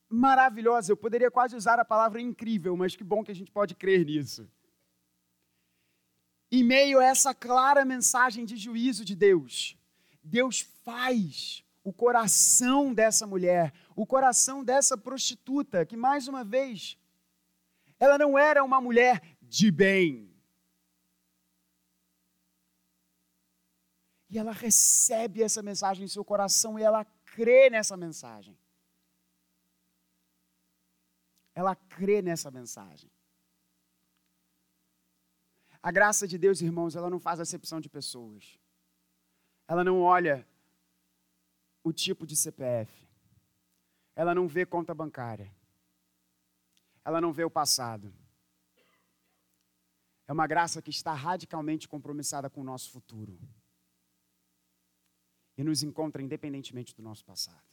maravilhosa. 0.08 0.90
Eu 0.90 0.96
poderia 0.96 1.30
quase 1.30 1.54
usar 1.54 1.78
a 1.78 1.84
palavra 1.84 2.20
incrível, 2.20 2.76
mas 2.76 2.96
que 2.96 3.04
bom 3.04 3.22
que 3.22 3.30
a 3.30 3.34
gente 3.40 3.52
pode 3.52 3.76
crer 3.76 4.04
nisso. 4.04 4.50
Em 6.50 6.64
meio 6.64 6.98
a 6.98 7.04
essa 7.04 7.32
clara 7.32 7.84
mensagem 7.84 8.44
de 8.44 8.56
juízo 8.56 9.04
de 9.04 9.14
Deus, 9.14 9.78
Deus 10.24 10.58
faz 10.84 11.62
o 11.84 11.92
coração 11.92 12.92
dessa 12.92 13.28
mulher, 13.28 13.72
o 14.02 14.06
coração 14.06 14.64
dessa 14.64 14.96
prostituta, 14.96 15.84
que 15.84 15.94
mais 15.94 16.26
uma 16.26 16.42
vez, 16.42 16.96
ela 17.98 18.16
não 18.16 18.38
era 18.38 18.64
uma 18.64 18.80
mulher 18.80 19.20
de 19.42 19.70
bem. 19.70 20.34
E 24.30 24.38
ela 24.38 24.52
recebe 24.52 25.42
essa 25.42 25.62
mensagem 25.62 26.04
em 26.04 26.08
seu 26.08 26.24
coração 26.24 26.78
e 26.78 26.82
ela 26.82 27.04
crê 27.04 27.68
nessa 27.68 27.94
mensagem. 27.94 28.56
Ela 31.54 31.76
crê 31.76 32.22
nessa 32.22 32.50
mensagem. 32.50 33.10
A 35.82 35.92
graça 35.92 36.26
de 36.26 36.38
Deus, 36.38 36.62
irmãos, 36.62 36.96
ela 36.96 37.10
não 37.10 37.20
faz 37.20 37.38
acepção 37.38 37.82
de 37.82 37.90
pessoas. 37.90 38.58
Ela 39.68 39.84
não 39.84 40.00
olha 40.00 40.48
o 41.84 41.92
tipo 41.92 42.26
de 42.26 42.34
CPF. 42.34 43.09
Ela 44.20 44.34
não 44.34 44.46
vê 44.46 44.66
conta 44.66 44.94
bancária. 44.94 45.50
Ela 47.02 47.22
não 47.22 47.32
vê 47.32 47.42
o 47.42 47.50
passado. 47.50 48.14
É 50.28 50.32
uma 50.34 50.46
graça 50.46 50.82
que 50.82 50.90
está 50.90 51.14
radicalmente 51.14 51.88
compromissada 51.88 52.50
com 52.50 52.60
o 52.60 52.64
nosso 52.64 52.90
futuro. 52.90 53.40
E 55.56 55.64
nos 55.64 55.82
encontra 55.82 56.20
independentemente 56.20 56.94
do 56.94 57.02
nosso 57.02 57.24
passado. 57.24 57.64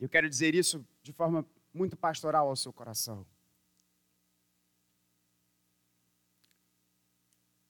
Eu 0.00 0.08
quero 0.08 0.30
dizer 0.30 0.54
isso 0.54 0.82
de 1.02 1.12
forma 1.12 1.46
muito 1.70 1.94
pastoral 1.94 2.48
ao 2.48 2.56
seu 2.56 2.72
coração. 2.72 3.26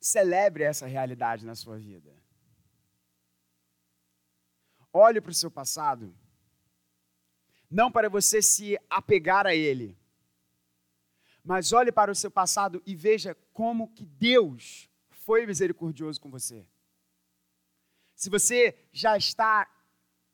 Celebre 0.00 0.62
essa 0.62 0.86
realidade 0.86 1.44
na 1.44 1.56
sua 1.56 1.76
vida. 1.76 2.16
Olhe 4.92 5.20
para 5.20 5.32
o 5.32 5.34
seu 5.34 5.50
passado, 5.50 6.16
não 7.72 7.90
para 7.90 8.08
você 8.10 8.42
se 8.42 8.78
apegar 8.90 9.46
a 9.46 9.54
ele, 9.54 9.96
mas 11.42 11.72
olhe 11.72 11.90
para 11.90 12.12
o 12.12 12.14
seu 12.14 12.30
passado 12.30 12.82
e 12.84 12.94
veja 12.94 13.34
como 13.52 13.88
que 13.88 14.04
Deus 14.04 14.90
foi 15.08 15.46
misericordioso 15.46 16.20
com 16.20 16.30
você. 16.30 16.66
Se 18.14 18.28
você 18.28 18.76
já 18.92 19.16
está 19.16 19.68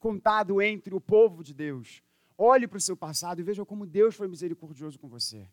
contado 0.00 0.60
entre 0.60 0.94
o 0.94 1.00
povo 1.00 1.44
de 1.44 1.54
Deus, 1.54 2.02
olhe 2.36 2.66
para 2.66 2.76
o 2.76 2.80
seu 2.80 2.96
passado 2.96 3.40
e 3.40 3.44
veja 3.44 3.64
como 3.64 3.86
Deus 3.86 4.16
foi 4.16 4.26
misericordioso 4.26 4.98
com 4.98 5.08
você. 5.08 5.48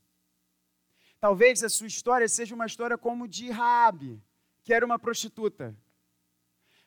Talvez 1.19 1.63
a 1.63 1.69
sua 1.69 1.87
história 1.87 2.27
seja 2.27 2.55
uma 2.55 2.65
história 2.65 2.97
como 2.97 3.27
de 3.27 3.49
Raabe, 3.51 4.21
que 4.63 4.73
era 4.73 4.85
uma 4.85 4.99
prostituta. 4.99 5.77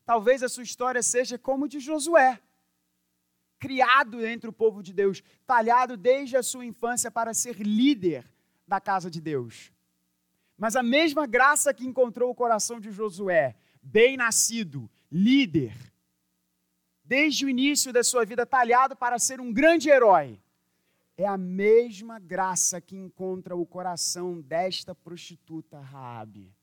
Talvez 0.05 0.43
a 0.43 0.49
sua 0.49 0.65
história 0.65 1.03
seja 1.03 1.39
como 1.39 1.69
de 1.69 1.81
Josué, 1.81 2.41
criado 3.59 4.25
entre 4.25 4.49
o 4.49 4.53
povo 4.53 4.83
de 4.83 4.93
Deus, 4.93 5.23
talhado 5.47 5.97
desde 5.97 6.37
a 6.37 6.43
sua 6.43 6.65
infância 6.65 7.11
para 7.11 7.35
ser 7.35 7.57
líder 7.61 8.25
da 8.67 8.81
casa 8.81 9.11
de 9.11 9.21
Deus. 9.21 9.73
Mas 10.57 10.77
a 10.77 10.83
mesma 10.83 11.27
graça 11.27 11.73
que 11.73 11.87
encontrou 11.87 12.31
o 12.31 12.35
coração 12.35 12.81
de 12.81 12.91
Josué, 12.91 13.57
bem 13.83 14.17
nascido, 14.17 14.91
líder, 15.11 15.75
desde 17.05 17.47
o 17.47 17.49
início 17.49 17.93
da 17.93 18.05
sua 18.05 18.25
vida 18.25 18.45
talhado 18.45 18.95
para 18.95 19.19
ser 19.19 19.41
um 19.41 19.53
grande 19.53 19.89
herói, 19.89 20.39
é 21.17 21.27
a 21.27 21.37
mesma 21.37 22.19
graça 22.19 22.81
que 22.81 22.97
encontra 22.97 23.57
o 23.57 23.67
coração 23.67 24.41
desta 24.41 24.95
prostituta 24.95 25.81
Raabe. 25.81 26.55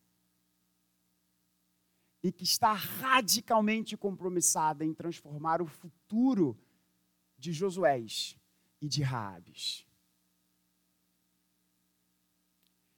E 2.23 2.31
que 2.31 2.43
está 2.43 2.71
radicalmente 2.73 3.97
compromissada 3.97 4.85
em 4.85 4.93
transformar 4.93 5.61
o 5.61 5.67
futuro 5.67 6.57
de 7.45 7.53
Josués 7.53 8.37
e 8.81 8.87
de 8.87 9.03
Raabes. 9.03 9.85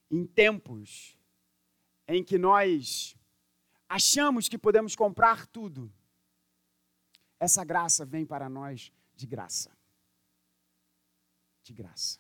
Em 0.09 0.25
tempos 0.25 1.17
em 2.07 2.23
que 2.23 2.37
nós 2.37 3.15
achamos 3.89 4.47
que 4.47 4.57
podemos 4.57 4.95
comprar 4.95 5.45
tudo, 5.47 5.91
essa 7.39 7.63
graça 7.63 8.05
vem 8.05 8.25
para 8.25 8.49
nós 8.49 8.91
de 9.15 9.27
graça 9.27 9.77
de 11.67 11.73
graça. 11.73 12.19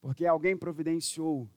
Porque 0.00 0.26
alguém 0.26 0.56
providenciou 0.56 1.48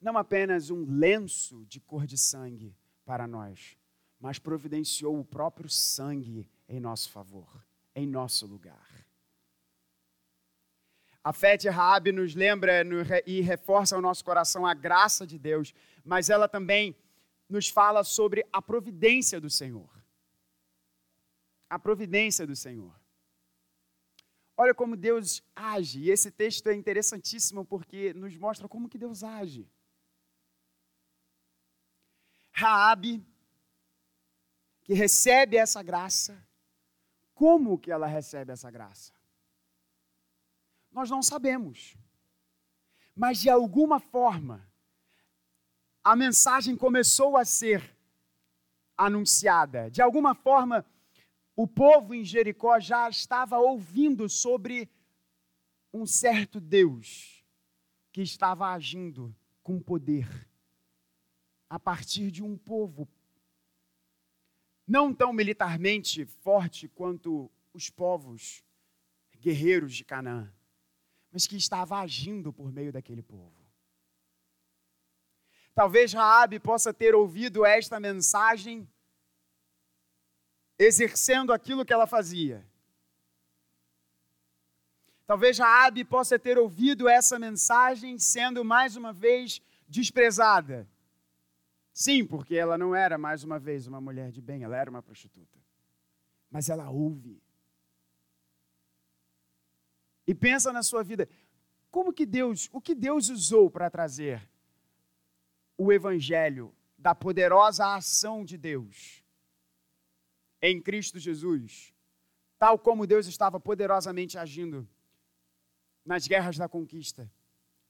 não 0.00 0.18
apenas 0.18 0.70
um 0.70 0.84
lenço 0.84 1.64
de 1.66 1.80
cor 1.80 2.06
de 2.06 2.18
sangue 2.18 2.76
para 3.04 3.26
nós, 3.26 3.76
mas 4.20 4.38
providenciou 4.38 5.18
o 5.18 5.24
próprio 5.24 5.68
sangue 5.68 6.48
em 6.68 6.78
nosso 6.78 7.10
favor, 7.10 7.64
em 7.94 8.06
nosso 8.06 8.46
lugar. 8.46 8.88
A 11.22 11.32
fé 11.32 11.56
de 11.56 11.68
Raabe 11.68 12.12
nos 12.12 12.34
lembra 12.34 12.82
e 13.26 13.40
reforça 13.40 13.94
ao 13.96 14.02
nosso 14.02 14.24
coração 14.24 14.66
a 14.66 14.74
graça 14.74 15.26
de 15.26 15.38
Deus, 15.38 15.74
mas 16.04 16.30
ela 16.30 16.48
também 16.48 16.96
nos 17.48 17.68
fala 17.68 18.04
sobre 18.04 18.46
a 18.52 18.62
providência 18.62 19.40
do 19.40 19.50
Senhor. 19.50 19.90
A 21.68 21.78
providência 21.78 22.46
do 22.46 22.56
Senhor. 22.56 22.98
Olha 24.56 24.74
como 24.74 24.96
Deus 24.96 25.42
age. 25.54 26.00
E 26.00 26.10
esse 26.10 26.30
texto 26.30 26.66
é 26.68 26.74
interessantíssimo 26.74 27.64
porque 27.64 28.12
nos 28.14 28.36
mostra 28.36 28.68
como 28.68 28.88
que 28.88 28.98
Deus 28.98 29.22
age. 29.22 29.70
Raabe, 32.52 33.24
que 34.82 34.94
recebe 34.94 35.56
essa 35.56 35.82
graça, 35.82 36.42
como 37.38 37.78
que 37.78 37.88
ela 37.88 38.08
recebe 38.08 38.50
essa 38.50 38.68
graça? 38.68 39.12
Nós 40.90 41.08
não 41.08 41.22
sabemos. 41.22 41.96
Mas 43.14 43.38
de 43.38 43.48
alguma 43.48 44.00
forma, 44.00 44.68
a 46.02 46.16
mensagem 46.16 46.76
começou 46.76 47.36
a 47.36 47.44
ser 47.44 47.96
anunciada. 48.96 49.88
De 49.88 50.02
alguma 50.02 50.34
forma, 50.34 50.84
o 51.54 51.64
povo 51.64 52.12
em 52.12 52.24
Jericó 52.24 52.80
já 52.80 53.08
estava 53.08 53.56
ouvindo 53.56 54.28
sobre 54.28 54.90
um 55.94 56.04
certo 56.06 56.60
Deus 56.60 57.44
que 58.10 58.20
estava 58.20 58.72
agindo 58.72 59.32
com 59.62 59.80
poder 59.80 60.28
a 61.70 61.78
partir 61.78 62.32
de 62.32 62.42
um 62.42 62.58
povo 62.58 63.08
não 64.88 65.12
tão 65.12 65.32
militarmente 65.32 66.24
forte 66.24 66.88
quanto 66.88 67.50
os 67.74 67.90
povos 67.90 68.64
guerreiros 69.38 69.94
de 69.94 70.04
Canaã, 70.04 70.50
mas 71.30 71.46
que 71.46 71.56
estava 71.56 71.98
agindo 71.98 72.52
por 72.52 72.72
meio 72.72 72.90
daquele 72.90 73.22
povo. 73.22 73.52
Talvez 75.74 76.12
Raabe 76.12 76.58
possa 76.58 76.92
ter 76.92 77.14
ouvido 77.14 77.64
esta 77.64 78.00
mensagem 78.00 78.88
exercendo 80.78 81.52
aquilo 81.52 81.84
que 81.84 81.92
ela 81.92 82.06
fazia. 82.06 82.66
Talvez 85.26 85.58
Raabe 85.58 86.04
possa 86.04 86.38
ter 86.38 86.58
ouvido 86.58 87.06
essa 87.06 87.38
mensagem 87.38 88.18
sendo 88.18 88.64
mais 88.64 88.96
uma 88.96 89.12
vez 89.12 89.60
desprezada. 89.86 90.88
Sim, 91.98 92.24
porque 92.24 92.54
ela 92.54 92.78
não 92.78 92.94
era 92.94 93.18
mais 93.18 93.42
uma 93.42 93.58
vez 93.58 93.88
uma 93.88 94.00
mulher 94.00 94.30
de 94.30 94.40
bem, 94.40 94.62
ela 94.62 94.76
era 94.76 94.88
uma 94.88 95.02
prostituta. 95.02 95.58
Mas 96.48 96.68
ela 96.68 96.88
ouve. 96.88 97.42
E 100.24 100.32
pensa 100.32 100.72
na 100.72 100.84
sua 100.84 101.02
vida, 101.02 101.28
como 101.90 102.12
que 102.12 102.24
Deus, 102.24 102.68
o 102.72 102.80
que 102.80 102.94
Deus 102.94 103.30
usou 103.30 103.68
para 103.68 103.90
trazer 103.90 104.48
o 105.76 105.92
evangelho 105.92 106.72
da 106.96 107.16
poderosa 107.16 107.92
ação 107.96 108.44
de 108.44 108.56
Deus 108.56 109.24
em 110.62 110.80
Cristo 110.80 111.18
Jesus, 111.18 111.92
tal 112.60 112.78
como 112.78 113.08
Deus 113.08 113.26
estava 113.26 113.58
poderosamente 113.58 114.38
agindo 114.38 114.88
nas 116.04 116.28
guerras 116.28 116.56
da 116.56 116.68
conquista 116.68 117.28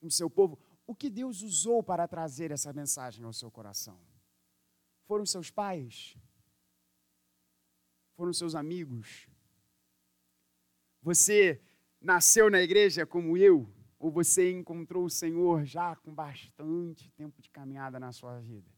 com 0.01 0.09
seu 0.09 0.31
povo, 0.31 0.59
o 0.89 0.95
que 0.95 1.11
Deus 1.11 1.43
usou 1.43 1.83
para 1.83 2.09
trazer 2.09 2.51
essa 2.51 2.73
mensagem 2.73 3.23
ao 3.23 3.33
seu 3.33 3.51
coração? 3.51 4.01
Foram 5.05 5.27
seus 5.27 5.51
pais? 5.51 6.17
Foram 8.17 8.33
seus 8.33 8.55
amigos? 8.55 9.29
Você 11.03 11.61
nasceu 12.01 12.49
na 12.49 12.63
igreja 12.63 13.07
como 13.07 13.37
eu? 13.37 13.71
Ou 13.99 14.11
você 14.11 14.51
encontrou 14.51 15.05
o 15.05 15.11
Senhor 15.11 15.67
já 15.67 15.95
com 15.95 16.15
bastante 16.15 17.11
tempo 17.11 17.43
de 17.43 17.51
caminhada 17.51 18.01
na 18.01 18.11
sua 18.11 18.41
vida? 18.41 18.71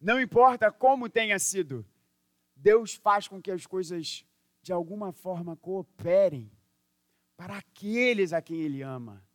Não 0.00 0.18
importa 0.18 0.72
como 0.72 1.10
tenha 1.10 1.38
sido, 1.38 1.84
Deus 2.54 2.94
faz 2.94 3.28
com 3.28 3.42
que 3.42 3.50
as 3.50 3.66
coisas 3.66 4.24
de 4.62 4.72
alguma 4.72 5.12
forma 5.12 5.56
cooperem 5.56 6.50
para 7.36 7.58
aqueles 7.58 8.32
a 8.32 8.40
quem 8.40 8.62
Ele 8.62 8.80
ama 8.80 9.25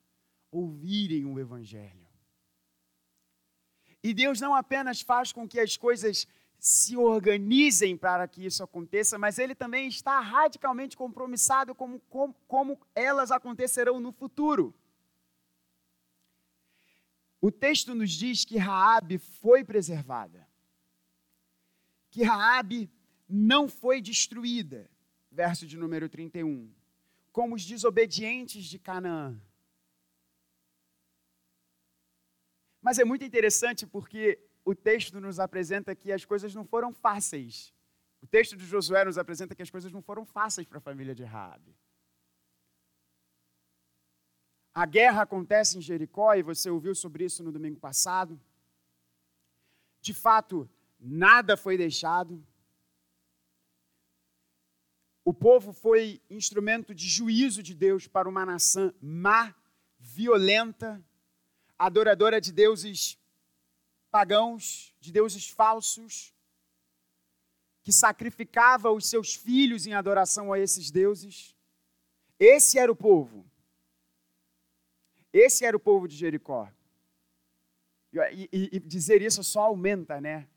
ouvirem 0.51 1.25
o 1.25 1.39
Evangelho. 1.39 2.07
E 4.03 4.13
Deus 4.13 4.41
não 4.41 4.53
apenas 4.53 5.01
faz 5.01 5.31
com 5.31 5.47
que 5.47 5.59
as 5.59 5.77
coisas 5.77 6.27
se 6.59 6.95
organizem 6.95 7.97
para 7.97 8.27
que 8.27 8.45
isso 8.45 8.63
aconteça, 8.63 9.17
mas 9.17 9.39
Ele 9.39 9.55
também 9.55 9.87
está 9.87 10.19
radicalmente 10.19 10.95
compromissado 10.97 11.73
com 11.73 11.99
como, 12.01 12.35
como 12.47 12.79
elas 12.93 13.31
acontecerão 13.31 13.99
no 13.99 14.11
futuro. 14.11 14.75
o 17.41 17.51
texto 17.51 17.95
nos 17.95 18.11
diz 18.11 18.45
que 18.45 18.57
Raabe 18.57 19.17
foi 19.17 19.63
preservada. 19.63 20.47
Que 22.11 22.23
Raabe 22.23 22.87
não 23.27 23.67
foi 23.67 23.99
destruída. 23.99 24.87
Verso 25.31 25.65
de 25.65 25.75
número 25.75 26.07
31. 26.07 26.71
Como 27.31 27.55
os 27.55 27.65
desobedientes 27.65 28.65
de 28.65 28.77
Canaã. 28.77 29.41
Mas 32.81 32.97
é 32.97 33.05
muito 33.05 33.23
interessante 33.23 33.85
porque 33.85 34.39
o 34.65 34.73
texto 34.73 35.19
nos 35.19 35.39
apresenta 35.39 35.95
que 35.95 36.11
as 36.11 36.25
coisas 36.25 36.53
não 36.55 36.65
foram 36.65 36.91
fáceis. 36.93 37.73
O 38.21 38.27
texto 38.27 38.55
de 38.55 38.65
Josué 38.65 39.05
nos 39.05 39.17
apresenta 39.17 39.55
que 39.55 39.61
as 39.61 39.69
coisas 39.69 39.91
não 39.91 40.01
foram 40.01 40.25
fáceis 40.25 40.67
para 40.67 40.77
a 40.77 40.81
família 40.81 41.13
de 41.13 41.23
Raabe. 41.23 41.75
A 44.73 44.85
guerra 44.85 45.23
acontece 45.23 45.77
em 45.77 45.81
Jericó 45.81 46.33
e 46.33 46.41
você 46.41 46.69
ouviu 46.69 46.95
sobre 46.95 47.25
isso 47.25 47.43
no 47.43 47.51
domingo 47.51 47.79
passado. 47.79 48.39
De 49.99 50.13
fato, 50.13 50.69
nada 50.99 51.57
foi 51.57 51.77
deixado. 51.77 52.43
O 55.25 55.33
povo 55.33 55.73
foi 55.73 56.21
instrumento 56.29 56.95
de 56.95 57.07
juízo 57.07 57.61
de 57.61 57.75
Deus 57.75 58.07
para 58.07 58.29
uma 58.29 58.45
nação 58.45 58.93
má, 59.01 59.53
violenta, 59.99 61.03
adoradora 61.85 62.39
de 62.39 62.51
deuses 62.51 63.17
pagãos, 64.11 64.93
de 64.99 65.11
deuses 65.11 65.49
falsos, 65.49 66.33
que 67.83 67.91
sacrificava 67.91 68.91
os 68.91 69.07
seus 69.07 69.33
filhos 69.33 69.87
em 69.87 69.93
adoração 69.93 70.53
a 70.53 70.59
esses 70.59 70.91
deuses. 70.91 71.55
Esse 72.39 72.77
era 72.77 72.91
o 72.91 72.95
povo. 72.95 73.43
Esse 75.33 75.65
era 75.65 75.75
o 75.75 75.79
povo 75.79 76.07
de 76.07 76.15
Jericó. 76.15 76.71
E, 78.13 78.49
e, 78.51 78.69
e 78.73 78.79
dizer 78.79 79.21
isso 79.21 79.43
só 79.43 79.61
aumenta, 79.61 80.21
né? 80.21 80.47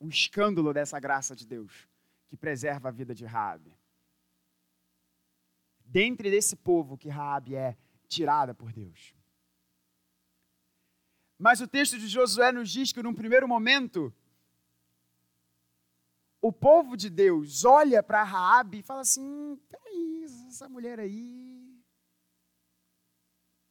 O 0.00 0.08
escândalo 0.08 0.72
dessa 0.74 0.98
graça 0.98 1.36
de 1.36 1.46
Deus, 1.46 1.88
que 2.28 2.36
preserva 2.36 2.88
a 2.88 2.92
vida 2.92 3.14
de 3.14 3.24
Raabe. 3.24 3.72
Dentre 5.84 6.30
desse 6.30 6.56
povo 6.56 6.98
que 6.98 7.08
Raabe 7.08 7.54
é 7.54 7.76
tirada 8.08 8.52
por 8.52 8.72
Deus. 8.72 9.15
Mas 11.38 11.60
o 11.60 11.68
texto 11.68 11.98
de 11.98 12.08
Josué 12.08 12.50
nos 12.50 12.70
diz 12.70 12.92
que, 12.92 13.02
num 13.02 13.14
primeiro 13.14 13.46
momento, 13.46 14.12
o 16.40 16.50
povo 16.52 16.96
de 16.96 17.10
Deus 17.10 17.64
olha 17.64 18.02
para 18.02 18.22
Raabe 18.22 18.78
e 18.78 18.82
fala 18.82 19.02
assim: 19.02 19.60
peraí, 19.68 20.24
essa 20.48 20.68
mulher 20.68 20.98
aí, 20.98 21.78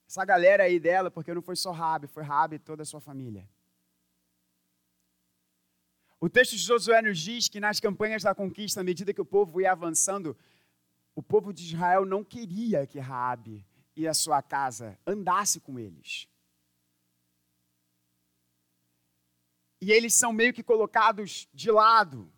essa 0.08 0.24
galera 0.24 0.64
aí 0.64 0.80
dela, 0.80 1.10
porque 1.10 1.34
não 1.34 1.42
foi 1.42 1.56
só 1.56 1.72
Raabe, 1.72 2.08
foi 2.08 2.24
Raabe 2.24 2.58
e 2.58 2.60
toda 2.60 2.84
a 2.84 2.86
sua 2.86 3.02
família. 3.02 3.50
O 6.20 6.30
texto 6.30 6.52
de 6.52 6.60
Josué 6.60 7.02
nos 7.02 7.20
diz 7.20 7.50
que 7.50 7.60
nas 7.60 7.80
campanhas 7.80 8.24
da 8.24 8.34
conquista, 8.34 8.82
à 8.82 8.84
medida 8.84 9.14
que 9.14 9.22
o 9.22 9.26
povo 9.26 9.60
ia 9.60 9.72
avançando, 9.72 10.38
o 11.16 11.22
povo 11.22 11.54
de 11.54 11.64
Israel 11.64 12.06
não 12.06 12.24
queria 12.24 12.86
que 12.86 13.00
Raabe 13.00 13.66
e 13.96 14.08
a 14.08 14.14
sua 14.14 14.42
casa 14.42 15.00
andasse 15.06 15.60
com 15.60 15.80
eles. 15.80 16.28
E 19.86 19.92
eles 19.92 20.16
são 20.16 20.34
meio 20.34 20.52
que 20.52 20.64
colocados 20.64 21.48
de 21.54 21.70
lado. 21.70 22.34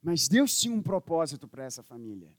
Mas 0.00 0.26
Deus 0.28 0.58
tinha 0.58 0.74
um 0.74 0.82
propósito 0.82 1.46
para 1.46 1.62
essa 1.62 1.82
família. 1.82 2.34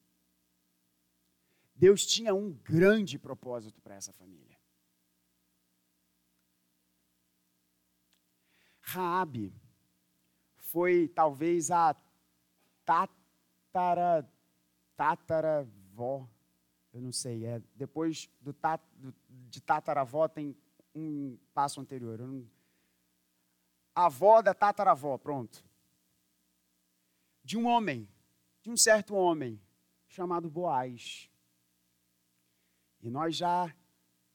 Deus 1.75 2.03
tinha 2.07 2.33
um 2.33 2.51
grande 2.51 3.19
propósito 3.19 3.79
para 3.81 3.93
essa 3.93 4.11
família. 4.13 4.57
Raabe 8.79 9.53
foi 10.57 11.07
talvez 11.07 11.69
a 11.69 11.95
tatara 12.83 14.27
tataravó, 14.97 16.27
eu 16.91 16.99
não 16.99 17.11
sei, 17.11 17.45
é 17.45 17.61
depois 17.75 18.27
do, 18.41 18.53
tat, 18.53 18.81
do 18.95 19.13
de 19.27 19.61
tataravó 19.61 20.27
tem 20.27 20.57
um 20.95 21.37
passo 21.53 21.79
anterior, 21.79 22.19
eu 22.19 22.27
não, 22.27 22.54
avó 23.95 24.41
da 24.41 24.53
tataravó, 24.53 25.17
pronto. 25.17 25.63
De 27.43 27.57
um 27.57 27.65
homem, 27.65 28.09
de 28.61 28.69
um 28.69 28.75
certo 28.75 29.15
homem, 29.15 29.61
chamado 30.07 30.49
Boaz. 30.49 31.29
E 33.01 33.09
nós 33.09 33.35
já 33.35 33.73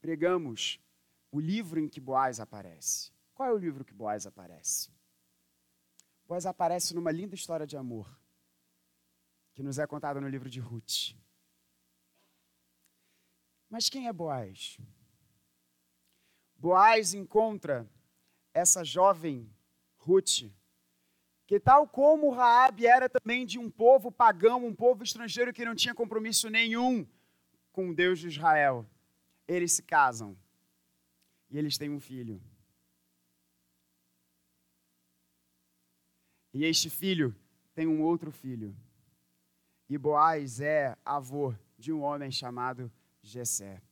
pregamos 0.01 0.81
o 1.31 1.39
livro 1.39 1.79
em 1.79 1.89
que 1.89 2.01
Boaz 2.01 2.41
aparece. 2.41 3.13
Qual 3.35 3.49
é 3.49 3.53
o 3.53 3.59
livro 3.59 3.85
que 3.85 3.93
Boaz 3.93 4.27
aparece? 4.27 4.91
Boaz 6.27 6.47
aparece 6.47 6.95
numa 6.95 7.11
linda 7.11 7.35
história 7.35 7.67
de 7.67 7.77
amor, 7.77 8.09
que 9.55 9.63
nos 9.63 9.79
é 9.79 9.87
contada 9.87 10.21
no 10.21 10.29
livro 10.29 10.49
de 10.49 10.61
Ruth. 10.61 11.17
Mas 13.69 13.89
quem 13.89 14.07
é 14.07 14.13
Boaz? 14.13 14.79
Boaz 16.57 17.15
encontra 17.15 17.91
essa 18.53 18.85
jovem 18.85 19.49
Ruth, 19.97 20.51
que 21.47 21.59
tal 21.59 21.87
como 21.87 22.31
Raabe 22.31 22.87
era 22.87 23.09
também 23.09 23.45
de 23.45 23.59
um 23.59 23.71
povo 23.71 24.11
pagão, 24.11 24.65
um 24.65 24.75
povo 24.75 25.03
estrangeiro 25.03 25.53
que 25.53 25.65
não 25.65 25.75
tinha 25.75 25.95
compromisso 25.95 26.49
nenhum 26.49 27.07
com 27.73 27.91
o 27.91 27.95
Deus 27.95 28.19
de 28.19 28.29
Israel, 28.29 28.87
eles 29.47 29.73
se 29.73 29.83
casam 29.83 30.37
e 31.51 31.59
eles 31.59 31.77
têm 31.77 31.91
um 31.91 32.01
filho. 32.01 32.41
E 36.53 36.65
este 36.65 36.91
filho 36.91 37.35
tem 37.75 37.87
um 37.87 38.03
outro 38.03 38.31
filho. 38.31 38.77
E 39.89 39.99
Boaz 39.99 40.61
é 40.61 40.97
avô 41.05 41.55
de 41.77 41.93
um 41.93 42.03
homem 42.03 42.31
chamado 42.31 42.91
Jessé. 43.23 43.83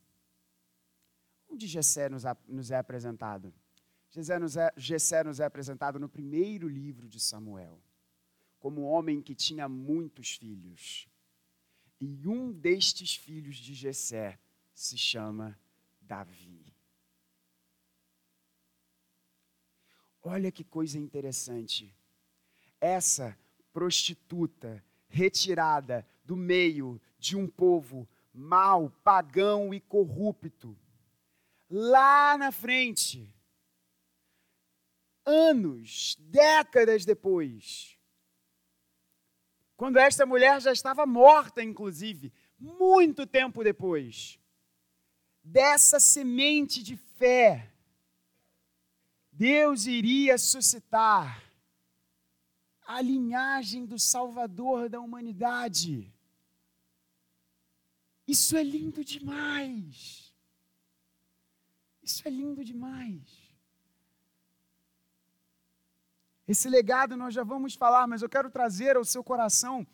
Onde 1.48 1.66
Jessé 1.66 2.08
nos, 2.08 2.22
nos 2.46 2.70
é 2.70 2.76
apresentado? 2.76 3.52
Gessé 4.76 5.22
nos 5.24 5.40
é 5.40 5.44
apresentado 5.44 5.98
no 5.98 6.08
primeiro 6.08 6.68
livro 6.68 7.08
de 7.08 7.20
Samuel, 7.20 7.80
como 8.58 8.82
um 8.82 8.86
homem 8.86 9.20
que 9.20 9.34
tinha 9.34 9.68
muitos 9.68 10.36
filhos. 10.36 11.08
E 12.00 12.26
um 12.26 12.52
destes 12.52 13.16
filhos 13.16 13.56
de 13.56 13.74
Gessé 13.74 14.38
se 14.72 14.96
chama 14.96 15.58
Davi. 16.00 16.72
Olha 20.22 20.52
que 20.52 20.64
coisa 20.64 20.98
interessante. 20.98 21.94
Essa 22.80 23.36
prostituta 23.72 24.84
retirada 25.08 26.06
do 26.24 26.36
meio 26.36 27.00
de 27.18 27.36
um 27.36 27.48
povo 27.48 28.08
mau, 28.32 28.90
pagão 29.02 29.74
e 29.74 29.80
corrupto, 29.80 30.78
lá 31.68 32.38
na 32.38 32.52
frente, 32.52 33.34
anos, 35.28 36.16
décadas 36.20 37.04
depois, 37.04 37.98
quando 39.76 39.98
esta 39.98 40.24
mulher 40.24 40.60
já 40.60 40.72
estava 40.72 41.06
morta, 41.06 41.62
inclusive, 41.62 42.32
muito 42.58 43.26
tempo 43.26 43.62
depois, 43.62 44.40
dessa 45.44 46.00
semente 46.00 46.82
de 46.82 46.96
fé, 46.96 47.72
Deus 49.30 49.86
iria 49.86 50.36
suscitar 50.36 51.44
a 52.84 53.00
linhagem 53.00 53.84
do 53.84 53.98
Salvador 53.98 54.88
da 54.88 54.98
humanidade. 54.98 56.12
Isso 58.26 58.56
é 58.56 58.62
lindo 58.62 59.04
demais. 59.04 60.34
Isso 62.02 62.26
é 62.26 62.30
lindo 62.30 62.64
demais. 62.64 63.47
Esse 66.48 66.68
legado 66.68 67.14
nós 67.14 67.34
já 67.34 67.44
vamos 67.44 67.74
falar, 67.74 68.06
mas 68.06 68.22
eu 68.22 68.28
quero 68.28 68.50
trazer 68.50 68.96
ao 68.96 69.04
seu 69.04 69.22
coração 69.22 69.86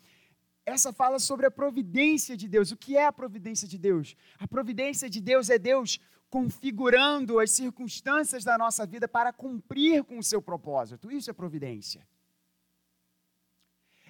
essa 0.65 0.93
fala 0.93 1.19
sobre 1.19 1.45
a 1.45 1.51
providência 1.51 2.35
de 2.35 2.47
Deus. 2.47 2.71
O 2.71 2.77
que 2.77 2.95
é 2.95 3.05
a 3.05 3.13
providência 3.13 3.67
de 3.67 3.77
Deus? 3.77 4.15
A 4.39 4.47
providência 4.47 5.09
de 5.09 5.19
Deus 5.21 5.49
é 5.49 5.59
Deus 5.59 5.99
configurando 6.29 7.39
as 7.39 7.51
circunstâncias 7.51 8.43
da 8.43 8.57
nossa 8.57 8.85
vida 8.85 9.07
para 9.07 9.31
cumprir 9.31 10.03
com 10.03 10.17
o 10.17 10.23
seu 10.23 10.41
propósito. 10.41 11.11
Isso 11.11 11.29
é 11.29 11.33
providência. 11.33 12.07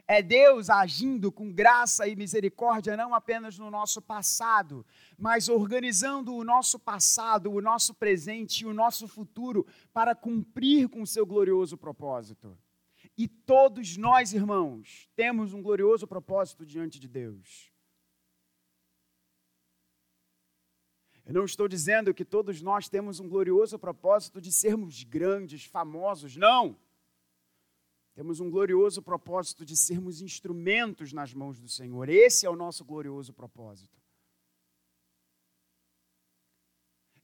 É 0.08 0.22
Deus 0.22 0.70
agindo 0.70 1.32
com 1.32 1.52
graça 1.52 2.08
e 2.08 2.16
misericórdia 2.16 2.96
não 2.96 3.16
apenas 3.16 3.58
no 3.58 3.72
nosso 3.72 4.00
passado, 4.00 4.86
mas 5.18 5.50
organizando 5.50 6.36
o 6.36 6.44
nosso 6.44 6.78
passado, 6.78 7.52
o 7.52 7.60
nosso 7.60 7.94
presente 7.94 8.62
e 8.62 8.68
o 8.68 8.74
nosso 8.74 9.08
futuro 9.08 9.66
para 9.92 10.14
cumprir 10.14 10.90
com 10.90 11.02
o 11.02 11.08
seu 11.08 11.26
glorioso 11.26 11.76
propósito. 11.76 12.56
E 13.18 13.28
todos 13.28 13.98
nós, 13.98 14.32
irmãos, 14.32 15.10
temos 15.16 15.54
um 15.54 15.62
glorioso 15.62 16.06
propósito 16.06 16.66
diante 16.66 17.00
de 17.00 17.08
Deus. 17.08 17.72
Eu 21.26 21.34
não 21.34 21.46
estou 21.46 21.68
dizendo 21.68 22.14
que 22.14 22.24
todos 22.24 22.62
nós 22.62 22.88
temos 22.88 23.20
um 23.20 23.28
glorioso 23.28 23.80
propósito 23.80 24.40
de 24.40 24.52
sermos 24.52 25.02
grandes, 25.02 25.66
famosos, 25.66 26.36
não. 26.36 26.78
Temos 28.16 28.40
um 28.40 28.50
glorioso 28.50 29.02
propósito 29.02 29.66
de 29.66 29.76
sermos 29.76 30.22
instrumentos 30.22 31.12
nas 31.12 31.34
mãos 31.34 31.60
do 31.60 31.68
Senhor. 31.68 32.08
Esse 32.08 32.46
é 32.46 32.50
o 32.50 32.56
nosso 32.56 32.86
glorioso 32.86 33.34
propósito. 33.34 34.02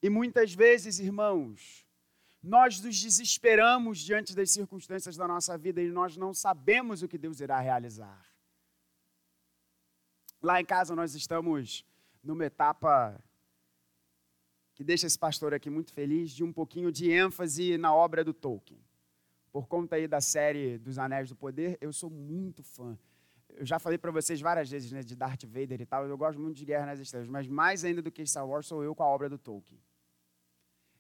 E 0.04 0.10
muitas 0.10 0.54
vezes, 0.54 1.00
irmãos, 1.00 1.88
nós 2.44 2.82
nos 2.82 3.00
desesperamos 3.00 4.00
diante 4.00 4.36
das 4.36 4.52
circunstâncias 4.52 5.16
da 5.16 5.26
nossa 5.26 5.58
vida 5.58 5.82
e 5.82 5.90
nós 5.90 6.18
não 6.18 6.34
sabemos 6.34 7.02
o 7.02 7.08
que 7.08 7.18
Deus 7.18 7.40
irá 7.40 7.58
realizar. 7.62 8.30
Lá 10.42 10.60
em 10.60 10.66
casa 10.66 10.94
nós 10.94 11.16
estamos 11.16 11.86
numa 12.22 12.46
etapa 12.46 13.18
que 14.74 14.84
deixa 14.84 15.08
esse 15.08 15.18
pastor 15.18 15.54
aqui 15.54 15.70
muito 15.70 15.94
feliz 15.94 16.32
de 16.32 16.44
um 16.44 16.52
pouquinho 16.52 16.92
de 16.92 17.10
ênfase 17.12 17.78
na 17.78 17.94
obra 17.94 18.26
do 18.26 18.34
Tolkien 18.34 18.84
por 19.52 19.68
conta 19.68 19.98
aí 19.98 20.08
da 20.08 20.22
série 20.22 20.78
dos 20.78 20.98
Anéis 20.98 21.30
do 21.30 21.36
Poder, 21.36 21.78
eu 21.82 21.92
sou 21.92 22.10
muito 22.10 22.64
fã. 22.64 22.98
Eu 23.50 23.66
já 23.66 23.78
falei 23.80 23.98
para 23.98 24.12
vocês 24.12 24.40
várias 24.40 24.70
vezes, 24.70 24.92
né, 24.92 25.04
de 25.04 25.16
Darth 25.16 25.44
Vader 25.44 25.82
e 25.82 25.86
tal, 25.86 26.08
eu 26.08 26.18
gosto 26.18 26.40
muito 26.40 26.56
de 26.56 26.66
Guerra 26.66 26.86
nas 26.86 27.00
Estrelas, 27.00 27.28
mas 27.28 27.48
mais 27.48 27.84
ainda 27.84 28.02
do 28.02 28.10
que 28.10 28.26
Star 28.26 28.48
Wars 28.48 28.66
sou 28.66 28.84
eu 28.84 28.96
com 28.96 29.04
a 29.04 29.08
obra 29.08 29.28
do 29.28 29.38
Tolkien. 29.38 29.80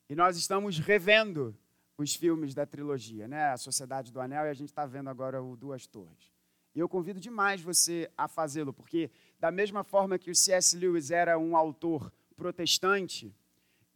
E 0.09 0.15
nós 0.15 0.35
estamos 0.35 0.77
revendo 0.77 1.57
os 1.97 2.13
filmes 2.15 2.53
da 2.53 2.65
trilogia, 2.65 3.27
né, 3.27 3.51
A 3.51 3.57
Sociedade 3.57 4.11
do 4.11 4.19
Anel, 4.19 4.45
e 4.45 4.49
a 4.49 4.53
gente 4.53 4.69
está 4.69 4.85
vendo 4.85 5.09
agora 5.09 5.41
o 5.41 5.55
Duas 5.55 5.87
Torres. 5.87 6.31
E 6.75 6.79
eu 6.79 6.89
convido 6.89 7.19
demais 7.19 7.61
você 7.61 8.09
a 8.17 8.27
fazê-lo, 8.27 8.73
porque 8.73 9.09
da 9.39 9.51
mesma 9.51 9.83
forma 9.83 10.17
que 10.17 10.31
o 10.31 10.35
C.S. 10.35 10.75
Lewis 10.77 11.11
era 11.11 11.37
um 11.37 11.55
autor 11.55 12.11
protestante, 12.35 13.33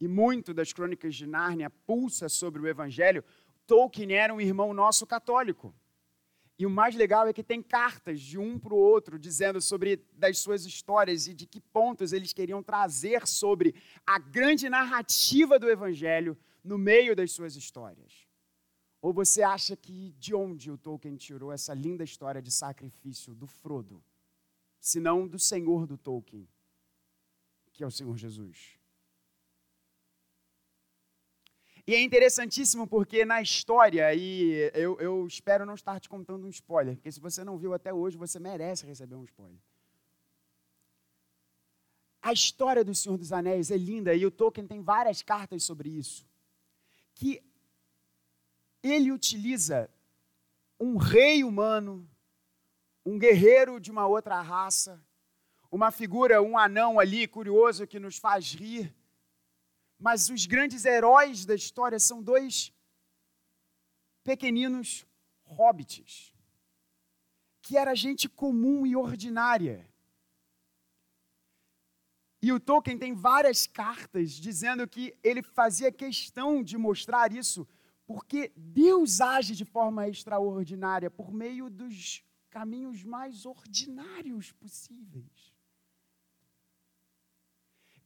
e 0.00 0.06
muito 0.06 0.52
das 0.52 0.72
crônicas 0.72 1.14
de 1.14 1.26
Nárnia 1.26 1.70
pulsa 1.70 2.28
sobre 2.28 2.60
o 2.60 2.66
Evangelho, 2.66 3.24
Tolkien 3.66 4.12
era 4.12 4.32
um 4.34 4.40
irmão 4.40 4.72
nosso 4.72 5.06
católico. 5.06 5.74
E 6.58 6.64
o 6.64 6.70
mais 6.70 6.94
legal 6.94 7.28
é 7.28 7.32
que 7.34 7.42
tem 7.42 7.62
cartas 7.62 8.20
de 8.20 8.38
um 8.38 8.58
para 8.58 8.72
o 8.72 8.78
outro 8.78 9.18
dizendo 9.18 9.60
sobre 9.60 9.96
das 10.14 10.38
suas 10.38 10.64
histórias 10.64 11.26
e 11.26 11.34
de 11.34 11.46
que 11.46 11.60
pontos 11.60 12.12
eles 12.12 12.32
queriam 12.32 12.62
trazer 12.62 13.26
sobre 13.26 13.74
a 14.06 14.18
grande 14.18 14.68
narrativa 14.68 15.58
do 15.58 15.68
evangelho 15.68 16.36
no 16.64 16.78
meio 16.78 17.14
das 17.14 17.32
suas 17.32 17.56
histórias. 17.56 18.26
Ou 19.02 19.12
você 19.12 19.42
acha 19.42 19.76
que 19.76 20.12
de 20.18 20.34
onde 20.34 20.70
o 20.70 20.78
Tolkien 20.78 21.16
tirou 21.16 21.52
essa 21.52 21.74
linda 21.74 22.02
história 22.02 22.40
de 22.40 22.50
sacrifício 22.50 23.34
do 23.34 23.46
Frodo, 23.46 24.02
se 24.80 24.98
não 24.98 25.28
do 25.28 25.38
Senhor 25.38 25.86
do 25.86 25.98
Tolkien, 25.98 26.48
que 27.72 27.84
é 27.84 27.86
o 27.86 27.90
Senhor 27.90 28.16
Jesus? 28.16 28.75
E 31.86 31.94
é 31.94 32.02
interessantíssimo 32.02 32.86
porque 32.86 33.24
na 33.24 33.40
história, 33.40 34.12
e 34.12 34.70
eu, 34.74 34.98
eu 34.98 35.24
espero 35.26 35.64
não 35.64 35.74
estar 35.74 36.00
te 36.00 36.08
contando 36.08 36.44
um 36.44 36.50
spoiler, 36.50 36.96
porque 36.96 37.12
se 37.12 37.20
você 37.20 37.44
não 37.44 37.56
viu 37.56 37.72
até 37.72 37.94
hoje, 37.94 38.16
você 38.16 38.40
merece 38.40 38.84
receber 38.84 39.14
um 39.14 39.22
spoiler. 39.22 39.58
A 42.20 42.32
história 42.32 42.84
do 42.84 42.92
Senhor 42.92 43.16
dos 43.16 43.32
Anéis 43.32 43.70
é 43.70 43.76
linda 43.76 44.12
e 44.12 44.26
o 44.26 44.32
Tolkien 44.32 44.66
tem 44.66 44.82
várias 44.82 45.22
cartas 45.22 45.62
sobre 45.62 45.88
isso. 45.88 46.26
Que 47.14 47.40
ele 48.82 49.12
utiliza 49.12 49.88
um 50.80 50.96
rei 50.96 51.44
humano, 51.44 52.08
um 53.04 53.16
guerreiro 53.16 53.78
de 53.78 53.92
uma 53.92 54.08
outra 54.08 54.40
raça, 54.40 55.00
uma 55.70 55.92
figura, 55.92 56.42
um 56.42 56.58
anão 56.58 56.98
ali 56.98 57.28
curioso 57.28 57.86
que 57.86 58.00
nos 58.00 58.18
faz 58.18 58.52
rir 58.54 58.92
mas 59.98 60.28
os 60.28 60.46
grandes 60.46 60.84
heróis 60.84 61.44
da 61.44 61.54
história 61.54 61.98
são 61.98 62.22
dois 62.22 62.72
pequeninos 64.22 65.06
hobbits, 65.44 66.34
que 67.62 67.76
era 67.76 67.94
gente 67.94 68.28
comum 68.28 68.86
e 68.86 68.96
ordinária. 68.96 69.88
E 72.42 72.52
o 72.52 72.60
Tolkien 72.60 72.98
tem 72.98 73.14
várias 73.14 73.66
cartas 73.66 74.32
dizendo 74.32 74.86
que 74.86 75.16
ele 75.22 75.42
fazia 75.42 75.90
questão 75.90 76.62
de 76.62 76.76
mostrar 76.76 77.32
isso, 77.32 77.66
porque 78.06 78.52
Deus 78.56 79.20
age 79.20 79.56
de 79.56 79.64
forma 79.64 80.08
extraordinária 80.08 81.10
por 81.10 81.32
meio 81.32 81.70
dos 81.70 82.22
caminhos 82.50 83.02
mais 83.02 83.44
ordinários 83.46 84.52
possíveis. 84.52 85.55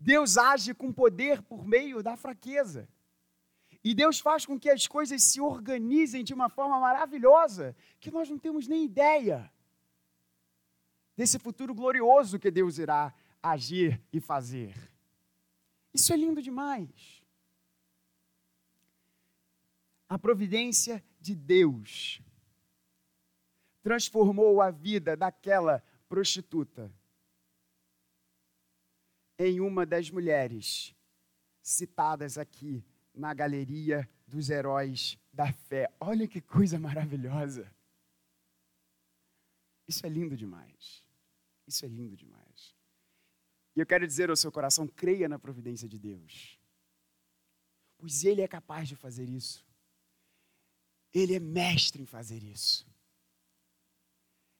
Deus 0.00 0.38
age 0.38 0.72
com 0.72 0.90
poder 0.90 1.42
por 1.42 1.66
meio 1.66 2.02
da 2.02 2.16
fraqueza. 2.16 2.88
E 3.84 3.94
Deus 3.94 4.18
faz 4.18 4.46
com 4.46 4.58
que 4.58 4.70
as 4.70 4.86
coisas 4.86 5.22
se 5.22 5.40
organizem 5.40 6.24
de 6.24 6.32
uma 6.32 6.48
forma 6.48 6.80
maravilhosa, 6.80 7.76
que 7.98 8.10
nós 8.10 8.28
não 8.28 8.38
temos 8.38 8.66
nem 8.66 8.84
ideia 8.84 9.52
desse 11.14 11.38
futuro 11.38 11.74
glorioso 11.74 12.38
que 12.38 12.50
Deus 12.50 12.78
irá 12.78 13.12
agir 13.42 14.02
e 14.10 14.20
fazer. 14.20 14.74
Isso 15.92 16.12
é 16.12 16.16
lindo 16.16 16.40
demais. 16.40 17.22
A 20.08 20.18
providência 20.18 21.04
de 21.20 21.34
Deus 21.34 22.22
transformou 23.82 24.60
a 24.60 24.70
vida 24.70 25.16
daquela 25.16 25.84
prostituta 26.08 26.92
em 29.42 29.58
uma 29.58 29.86
das 29.86 30.10
mulheres 30.10 30.94
citadas 31.62 32.36
aqui 32.36 32.84
na 33.14 33.32
galeria 33.32 34.06
dos 34.26 34.50
heróis 34.50 35.18
da 35.32 35.50
fé. 35.50 35.90
Olha 35.98 36.28
que 36.28 36.42
coisa 36.42 36.78
maravilhosa. 36.78 37.74
Isso 39.88 40.04
é 40.04 40.10
lindo 40.10 40.36
demais. 40.36 41.02
Isso 41.66 41.86
é 41.86 41.88
lindo 41.88 42.18
demais. 42.18 42.76
E 43.74 43.80
eu 43.80 43.86
quero 43.86 44.06
dizer 44.06 44.28
ao 44.28 44.36
seu 44.36 44.52
coração: 44.52 44.86
creia 44.86 45.26
na 45.26 45.38
providência 45.38 45.88
de 45.88 45.98
Deus. 45.98 46.60
Pois 47.96 48.24
Ele 48.24 48.42
é 48.42 48.48
capaz 48.48 48.88
de 48.88 48.94
fazer 48.94 49.26
isso. 49.26 49.64
Ele 51.14 51.34
é 51.34 51.40
mestre 51.40 52.02
em 52.02 52.06
fazer 52.06 52.42
isso. 52.42 52.86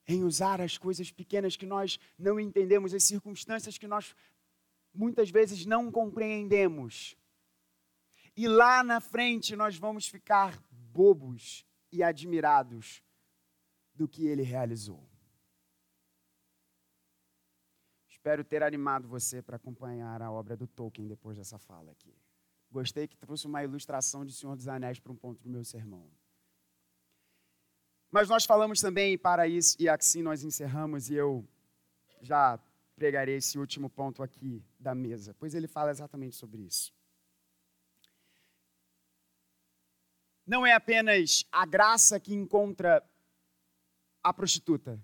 Em 0.09 0.25
usar 0.25 0.59
as 0.59 0.79
coisas 0.79 1.11
pequenas 1.11 1.55
que 1.55 1.66
nós 1.66 2.01
não 2.19 2.40
entendemos, 2.40 2.95
as 2.95 3.05
circunstâncias 3.05 3.77
que 3.77 3.87
nós 3.87 4.14
muitas 4.94 5.31
vezes 5.31 5.66
não 5.66 5.90
compreendemos. 5.90 7.16
E 8.37 8.46
lá 8.48 8.83
na 8.83 9.00
frente 9.00 9.55
nós 9.57 9.76
vamos 9.76 10.07
ficar 10.07 10.62
bobos 10.70 11.64
e 11.92 12.03
admirados 12.03 13.03
do 13.94 14.09
que 14.09 14.26
ele 14.26 14.42
realizou. 14.42 15.09
Espero 18.09 18.44
ter 18.44 18.62
animado 18.62 19.09
você 19.09 19.40
para 19.40 19.57
acompanhar 19.57 20.20
a 20.20 20.31
obra 20.31 20.57
do 20.57 20.66
Tolkien 20.66 21.09
depois 21.09 21.38
dessa 21.38 21.59
fala 21.59 21.92
aqui. 21.92 22.14
Gostei 22.70 23.09
que 23.09 23.16
trouxe 23.16 23.46
uma 23.46 23.64
ilustração 23.64 24.24
de 24.24 24.33
Senhor 24.33 24.55
dos 24.55 24.68
Anéis 24.68 25.00
para 25.00 25.11
um 25.11 25.16
ponto 25.16 25.42
do 25.42 25.48
meu 25.48 25.64
sermão. 25.64 26.09
Mas 28.11 28.29
nós 28.29 28.44
falamos 28.44 28.81
também, 28.81 29.16
para 29.16 29.48
isso, 29.48 29.76
e 29.79 29.88
assim 29.88 30.22
nós 30.22 30.42
encerramos, 30.42 31.11
e 31.11 31.14
eu 31.14 31.48
já 32.20 32.59
pregarei 33.00 33.36
esse 33.36 33.58
último 33.58 33.88
ponto 33.88 34.22
aqui 34.22 34.62
da 34.78 34.94
mesa, 34.94 35.34
pois 35.38 35.54
ele 35.54 35.66
fala 35.66 35.90
exatamente 35.90 36.36
sobre 36.36 36.60
isso. 36.60 36.92
Não 40.46 40.66
é 40.66 40.74
apenas 40.74 41.46
a 41.50 41.64
graça 41.64 42.20
que 42.20 42.34
encontra 42.34 43.02
a 44.22 44.34
prostituta. 44.34 45.00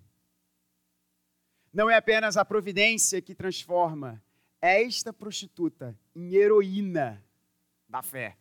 Não 1.72 1.88
é 1.88 1.96
apenas 1.96 2.36
a 2.36 2.44
providência 2.44 3.22
que 3.22 3.34
transforma 3.34 4.22
esta 4.60 5.10
prostituta 5.10 5.98
em 6.14 6.34
heroína 6.34 7.24
da 7.88 8.02
fé. 8.02 8.36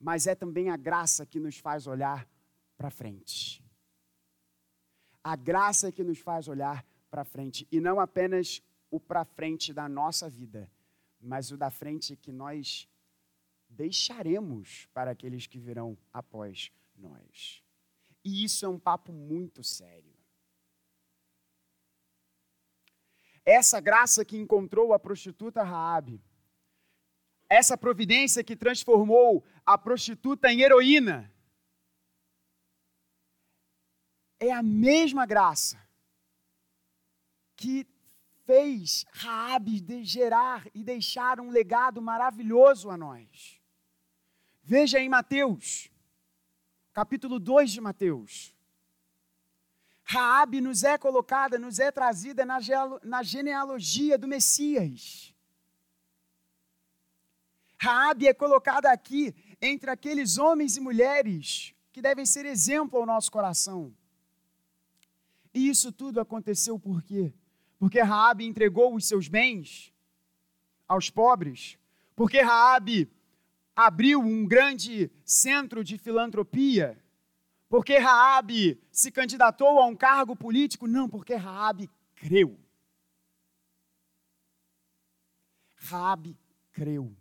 Mas 0.00 0.26
é 0.26 0.34
também 0.34 0.68
a 0.68 0.76
graça 0.76 1.24
que 1.24 1.38
nos 1.38 1.58
faz 1.58 1.86
olhar 1.86 2.28
para 2.76 2.90
frente. 2.90 3.64
A 5.22 5.36
graça 5.36 5.92
que 5.92 6.02
nos 6.02 6.18
faz 6.18 6.48
olhar 6.48 6.84
para 7.14 7.24
frente. 7.24 7.64
E 7.70 7.78
não 7.78 8.00
apenas 8.00 8.60
o 8.90 8.98
para 8.98 9.24
frente 9.24 9.72
da 9.72 9.88
nossa 9.88 10.28
vida, 10.28 10.68
mas 11.20 11.52
o 11.52 11.56
da 11.56 11.70
frente 11.70 12.16
que 12.16 12.32
nós 12.32 12.88
deixaremos 13.68 14.88
para 14.92 15.12
aqueles 15.12 15.46
que 15.46 15.60
virão 15.60 15.96
após 16.12 16.72
nós. 16.96 17.62
E 18.24 18.42
isso 18.42 18.66
é 18.66 18.68
um 18.68 18.80
papo 18.80 19.12
muito 19.12 19.62
sério. 19.62 20.12
Essa 23.44 23.80
graça 23.80 24.24
que 24.24 24.36
encontrou 24.36 24.92
a 24.92 24.98
prostituta 24.98 25.62
Raabe, 25.62 26.20
essa 27.48 27.78
providência 27.78 28.42
que 28.42 28.56
transformou 28.56 29.44
a 29.64 29.78
prostituta 29.78 30.52
em 30.52 30.62
heroína, 30.62 31.32
é 34.40 34.50
a 34.50 34.64
mesma 34.64 35.24
graça 35.24 35.83
que 37.64 37.86
fez 38.44 39.06
Raabe 39.10 40.04
gerar 40.04 40.66
e 40.74 40.84
deixar 40.84 41.40
um 41.40 41.48
legado 41.48 42.02
maravilhoso 42.02 42.90
a 42.90 42.96
nós. 42.96 43.58
Veja 44.62 45.00
em 45.00 45.08
Mateus, 45.08 45.90
capítulo 46.92 47.40
2 47.40 47.72
de 47.72 47.80
Mateus. 47.80 48.54
Raabe 50.02 50.60
nos 50.60 50.84
é 50.84 50.98
colocada, 50.98 51.58
nos 51.58 51.78
é 51.78 51.90
trazida 51.90 52.44
na, 52.44 52.58
na 53.02 53.22
genealogia 53.22 54.18
do 54.18 54.28
Messias. 54.28 55.34
Raabe 57.78 58.28
é 58.28 58.34
colocada 58.34 58.92
aqui 58.92 59.34
entre 59.58 59.90
aqueles 59.90 60.36
homens 60.36 60.76
e 60.76 60.80
mulheres 60.80 61.74
que 61.92 62.02
devem 62.02 62.26
ser 62.26 62.44
exemplo 62.44 62.98
ao 62.98 63.06
nosso 63.06 63.32
coração. 63.32 63.94
E 65.54 65.66
isso 65.70 65.90
tudo 65.90 66.20
aconteceu 66.20 66.78
por 66.78 67.02
quê? 67.02 67.32
Porque 67.78 68.00
Raabe 68.00 68.44
entregou 68.44 68.94
os 68.94 69.06
seus 69.06 69.28
bens 69.28 69.92
aos 70.86 71.10
pobres, 71.10 71.78
porque 72.14 72.40
Raabe 72.40 73.10
abriu 73.74 74.20
um 74.20 74.46
grande 74.46 75.10
centro 75.24 75.82
de 75.82 75.98
filantropia, 75.98 77.02
porque 77.68 77.98
Raabe 77.98 78.80
se 78.90 79.10
candidatou 79.10 79.80
a 79.80 79.86
um 79.86 79.96
cargo 79.96 80.36
político, 80.36 80.86
não, 80.86 81.08
porque 81.08 81.34
Raabe 81.34 81.90
creu. 82.14 82.58
Raabe 85.76 86.38
creu. 86.72 87.14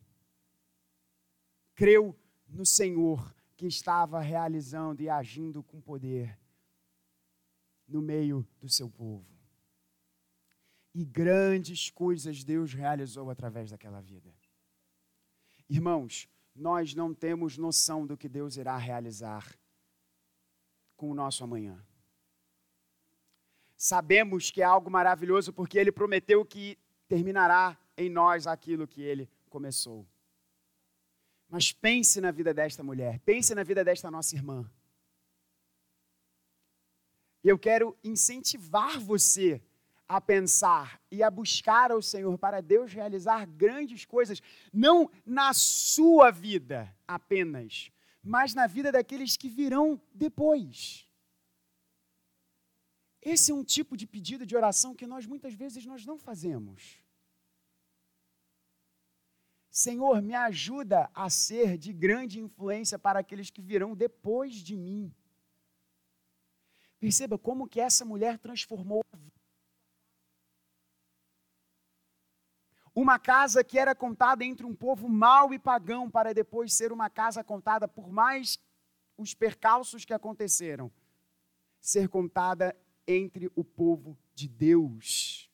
Creu 1.75 2.15
no 2.47 2.65
Senhor 2.65 3.33
que 3.57 3.65
estava 3.65 4.19
realizando 4.21 5.01
e 5.01 5.09
agindo 5.09 5.63
com 5.63 5.81
poder 5.81 6.37
no 7.87 8.01
meio 8.01 8.47
do 8.59 8.69
seu 8.69 8.89
povo. 8.89 9.32
E 10.93 11.03
grandes 11.03 11.89
coisas 11.89 12.43
Deus 12.43 12.73
realizou 12.73 13.29
através 13.29 13.71
daquela 13.71 13.99
vida. 13.99 14.33
Irmãos, 15.69 16.29
nós 16.55 16.93
não 16.93 17.13
temos 17.13 17.57
noção 17.57 18.05
do 18.05 18.15
que 18.15 18.29
Deus 18.29 18.57
irá 18.57 18.77
realizar 18.77 19.57
com 20.95 21.09
o 21.09 21.15
nosso 21.15 21.43
amanhã. 21.43 21.83
Sabemos 23.75 24.51
que 24.51 24.61
é 24.61 24.65
algo 24.65 24.89
maravilhoso 24.89 25.51
porque 25.51 25.77
Ele 25.77 25.91
prometeu 25.91 26.45
que 26.45 26.77
terminará 27.07 27.77
em 27.97 28.09
nós 28.09 28.45
aquilo 28.47 28.87
que 28.87 29.01
Ele 29.01 29.29
começou. 29.49 30.07
Mas 31.49 31.71
pense 31.71 32.21
na 32.21 32.31
vida 32.31 32.53
desta 32.53 32.83
mulher, 32.83 33.19
pense 33.19 33.53
na 33.53 33.63
vida 33.63 33.83
desta 33.83 34.09
nossa 34.09 34.35
irmã. 34.35 34.69
E 37.43 37.49
eu 37.49 37.59
quero 37.59 37.97
incentivar 38.03 38.99
você 38.99 39.61
a 40.07 40.19
pensar 40.19 41.01
e 41.11 41.23
a 41.23 41.31
buscar 41.31 41.91
ao 41.91 42.01
Senhor 42.01 42.37
para 42.37 42.61
Deus 42.61 42.91
realizar 42.91 43.45
grandes 43.45 44.05
coisas, 44.05 44.41
não 44.71 45.09
na 45.25 45.53
sua 45.53 46.31
vida 46.31 46.95
apenas, 47.07 47.91
mas 48.23 48.53
na 48.53 48.67
vida 48.67 48.91
daqueles 48.91 49.37
que 49.37 49.49
virão 49.49 50.01
depois. 50.13 51.07
Esse 53.21 53.51
é 53.51 53.55
um 53.55 53.63
tipo 53.63 53.95
de 53.95 54.05
pedido 54.05 54.45
de 54.45 54.55
oração 54.55 54.93
que 54.93 55.07
nós 55.07 55.25
muitas 55.25 55.53
vezes 55.53 55.85
nós 55.85 56.05
não 56.05 56.17
fazemos. 56.17 57.01
Senhor, 59.69 60.21
me 60.21 60.35
ajuda 60.35 61.09
a 61.15 61.29
ser 61.31 61.77
de 61.79 61.91
grande 61.91 62.39
influência 62.39 62.99
para 62.99 63.19
aqueles 63.19 63.49
que 63.49 63.61
virão 63.61 63.95
depois 63.95 64.53
de 64.55 64.75
mim. 64.75 65.11
Perceba 66.99 67.39
como 67.39 67.67
que 67.67 67.79
essa 67.79 68.05
mulher 68.05 68.37
transformou 68.37 69.03
a 69.11 69.17
vida. 69.17 69.41
Uma 72.95 73.17
casa 73.17 73.63
que 73.63 73.79
era 73.79 73.95
contada 73.95 74.43
entre 74.43 74.65
um 74.65 74.75
povo 74.75 75.09
mau 75.09 75.53
e 75.53 75.59
pagão, 75.59 76.09
para 76.09 76.33
depois 76.33 76.73
ser 76.73 76.91
uma 76.91 77.09
casa 77.09 77.43
contada 77.43 77.87
por 77.87 78.11
mais 78.11 78.59
os 79.17 79.33
percalços 79.33 80.05
que 80.05 80.13
aconteceram, 80.13 80.91
ser 81.81 82.07
contada 82.07 82.75
entre 83.07 83.51
o 83.55 83.63
povo 83.63 84.17
de 84.35 84.47
Deus. 84.47 85.49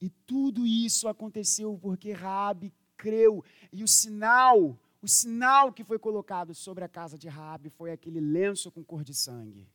E 0.00 0.10
tudo 0.10 0.66
isso 0.66 1.08
aconteceu 1.08 1.78
porque 1.80 2.12
Raabe 2.12 2.72
creu, 2.96 3.44
e 3.72 3.82
o 3.82 3.88
sinal 3.88 4.78
o 5.02 5.08
sinal 5.08 5.72
que 5.72 5.82
foi 5.82 5.98
colocado 5.98 6.54
sobre 6.54 6.84
a 6.84 6.88
casa 6.88 7.18
de 7.18 7.28
Raabe 7.28 7.70
foi 7.70 7.90
aquele 7.90 8.20
lenço 8.20 8.70
com 8.70 8.84
cor 8.84 9.02
de 9.02 9.12
sangue. 9.12 9.68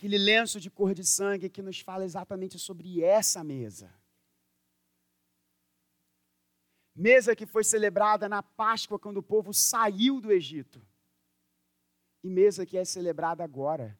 Aquele 0.00 0.16
lenço 0.16 0.58
de 0.58 0.70
cor 0.70 0.94
de 0.94 1.04
sangue 1.04 1.50
que 1.50 1.60
nos 1.60 1.80
fala 1.80 2.06
exatamente 2.06 2.58
sobre 2.58 3.02
essa 3.02 3.44
mesa. 3.44 3.92
Mesa 6.96 7.36
que 7.36 7.44
foi 7.44 7.62
celebrada 7.62 8.26
na 8.26 8.42
Páscoa 8.42 8.98
quando 8.98 9.18
o 9.18 9.22
povo 9.22 9.52
saiu 9.52 10.18
do 10.18 10.32
Egito. 10.32 10.80
E 12.24 12.30
mesa 12.30 12.64
que 12.64 12.78
é 12.78 12.84
celebrada 12.86 13.44
agora, 13.44 13.98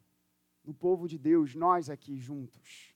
no 0.64 0.72
povo 0.72 1.06
de 1.06 1.18
Deus, 1.18 1.54
nós 1.54 1.90
aqui 1.90 2.16
juntos. 2.16 2.94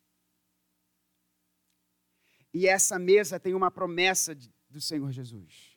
E 2.54 2.66
essa 2.66 2.98
mesa 2.98 3.38
tem 3.38 3.52
uma 3.52 3.70
promessa 3.70 4.34
do 4.70 4.80
Senhor 4.80 5.12
Jesus. 5.12 5.76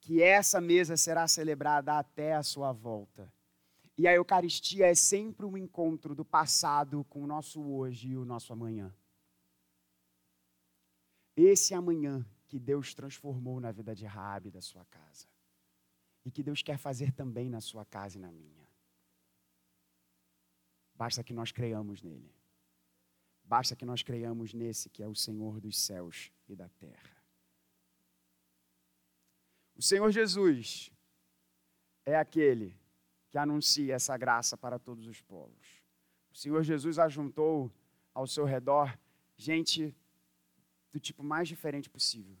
Que 0.00 0.20
essa 0.20 0.60
mesa 0.60 0.96
será 0.96 1.28
celebrada 1.28 2.00
até 2.00 2.34
a 2.34 2.42
sua 2.42 2.72
volta. 2.72 3.32
E 3.96 4.08
a 4.08 4.12
Eucaristia 4.12 4.86
é 4.86 4.94
sempre 4.94 5.46
um 5.46 5.56
encontro 5.56 6.14
do 6.14 6.24
passado 6.24 7.04
com 7.04 7.22
o 7.22 7.26
nosso 7.26 7.62
hoje 7.62 8.08
e 8.08 8.16
o 8.16 8.24
nosso 8.24 8.52
amanhã. 8.52 8.92
Esse 11.36 11.74
amanhã 11.74 12.26
que 12.48 12.58
Deus 12.58 12.94
transformou 12.94 13.60
na 13.60 13.70
vida 13.70 13.94
de 13.94 14.04
Rabi 14.04 14.50
da 14.50 14.60
sua 14.60 14.84
casa. 14.86 15.26
E 16.24 16.30
que 16.30 16.42
Deus 16.42 16.62
quer 16.62 16.78
fazer 16.78 17.12
também 17.12 17.48
na 17.50 17.60
sua 17.60 17.84
casa 17.84 18.16
e 18.16 18.20
na 18.20 18.32
minha. 18.32 18.68
Basta 20.94 21.22
que 21.22 21.34
nós 21.34 21.52
creiamos 21.52 22.02
nele. 22.02 22.32
Basta 23.44 23.76
que 23.76 23.84
nós 23.84 24.02
creiamos 24.02 24.54
nesse 24.54 24.88
que 24.88 25.02
é 25.02 25.06
o 25.06 25.14
Senhor 25.14 25.60
dos 25.60 25.78
céus 25.78 26.32
e 26.48 26.56
da 26.56 26.68
terra. 26.68 27.22
O 29.76 29.82
Senhor 29.82 30.10
Jesus 30.10 30.90
é 32.06 32.16
aquele 32.16 32.76
que 33.34 33.38
anuncia 33.38 33.96
essa 33.96 34.16
graça 34.16 34.56
para 34.56 34.78
todos 34.78 35.08
os 35.08 35.20
povos. 35.20 35.82
O 36.32 36.36
Senhor 36.36 36.62
Jesus 36.62 37.00
ajuntou 37.00 37.68
ao 38.14 38.28
seu 38.28 38.44
redor 38.44 38.96
gente 39.36 39.92
do 40.92 41.00
tipo 41.00 41.24
mais 41.24 41.48
diferente 41.48 41.90
possível, 41.90 42.36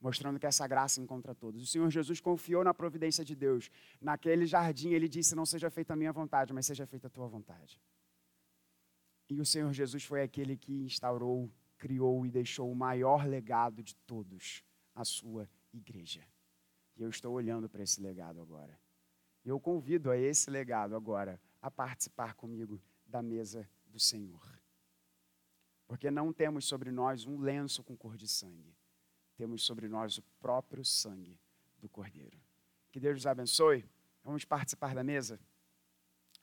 mostrando 0.00 0.40
que 0.40 0.46
essa 0.46 0.66
graça 0.66 0.98
encontra 0.98 1.34
todos. 1.34 1.62
O 1.62 1.66
Senhor 1.66 1.90
Jesus 1.90 2.22
confiou 2.22 2.64
na 2.64 2.72
providência 2.72 3.22
de 3.22 3.36
Deus. 3.36 3.70
Naquele 4.00 4.46
jardim, 4.46 4.94
ele 4.94 5.10
disse: 5.10 5.34
Não 5.34 5.44
seja 5.44 5.68
feita 5.68 5.92
a 5.92 5.96
minha 5.96 6.10
vontade, 6.10 6.54
mas 6.54 6.64
seja 6.64 6.86
feita 6.86 7.08
a 7.08 7.10
tua 7.10 7.28
vontade. 7.28 7.78
E 9.28 9.38
o 9.38 9.44
Senhor 9.44 9.74
Jesus 9.74 10.04
foi 10.04 10.22
aquele 10.22 10.56
que 10.56 10.72
instaurou, 10.84 11.52
criou 11.76 12.24
e 12.24 12.30
deixou 12.30 12.72
o 12.72 12.74
maior 12.74 13.26
legado 13.26 13.82
de 13.82 13.94
todos, 13.94 14.64
a 14.94 15.04
sua 15.04 15.46
igreja. 15.70 16.26
E 16.96 17.02
eu 17.02 17.10
estou 17.10 17.34
olhando 17.34 17.68
para 17.68 17.82
esse 17.82 18.00
legado 18.00 18.40
agora. 18.40 18.85
E 19.46 19.48
eu 19.48 19.60
convido 19.60 20.10
a 20.10 20.18
esse 20.18 20.50
legado 20.50 20.96
agora 20.96 21.40
a 21.62 21.70
participar 21.70 22.34
comigo 22.34 22.82
da 23.06 23.22
mesa 23.22 23.70
do 23.86 24.00
Senhor. 24.00 24.42
Porque 25.86 26.10
não 26.10 26.32
temos 26.32 26.64
sobre 26.64 26.90
nós 26.90 27.24
um 27.26 27.38
lenço 27.38 27.84
com 27.84 27.96
cor 27.96 28.16
de 28.16 28.26
sangue. 28.26 28.76
Temos 29.36 29.62
sobre 29.62 29.86
nós 29.86 30.18
o 30.18 30.22
próprio 30.40 30.84
sangue 30.84 31.38
do 31.78 31.88
Cordeiro. 31.88 32.36
Que 32.90 32.98
Deus 32.98 33.14
nos 33.14 33.26
abençoe. 33.26 33.88
Vamos 34.24 34.44
participar 34.44 34.96
da 34.96 35.04
mesa? 35.04 35.38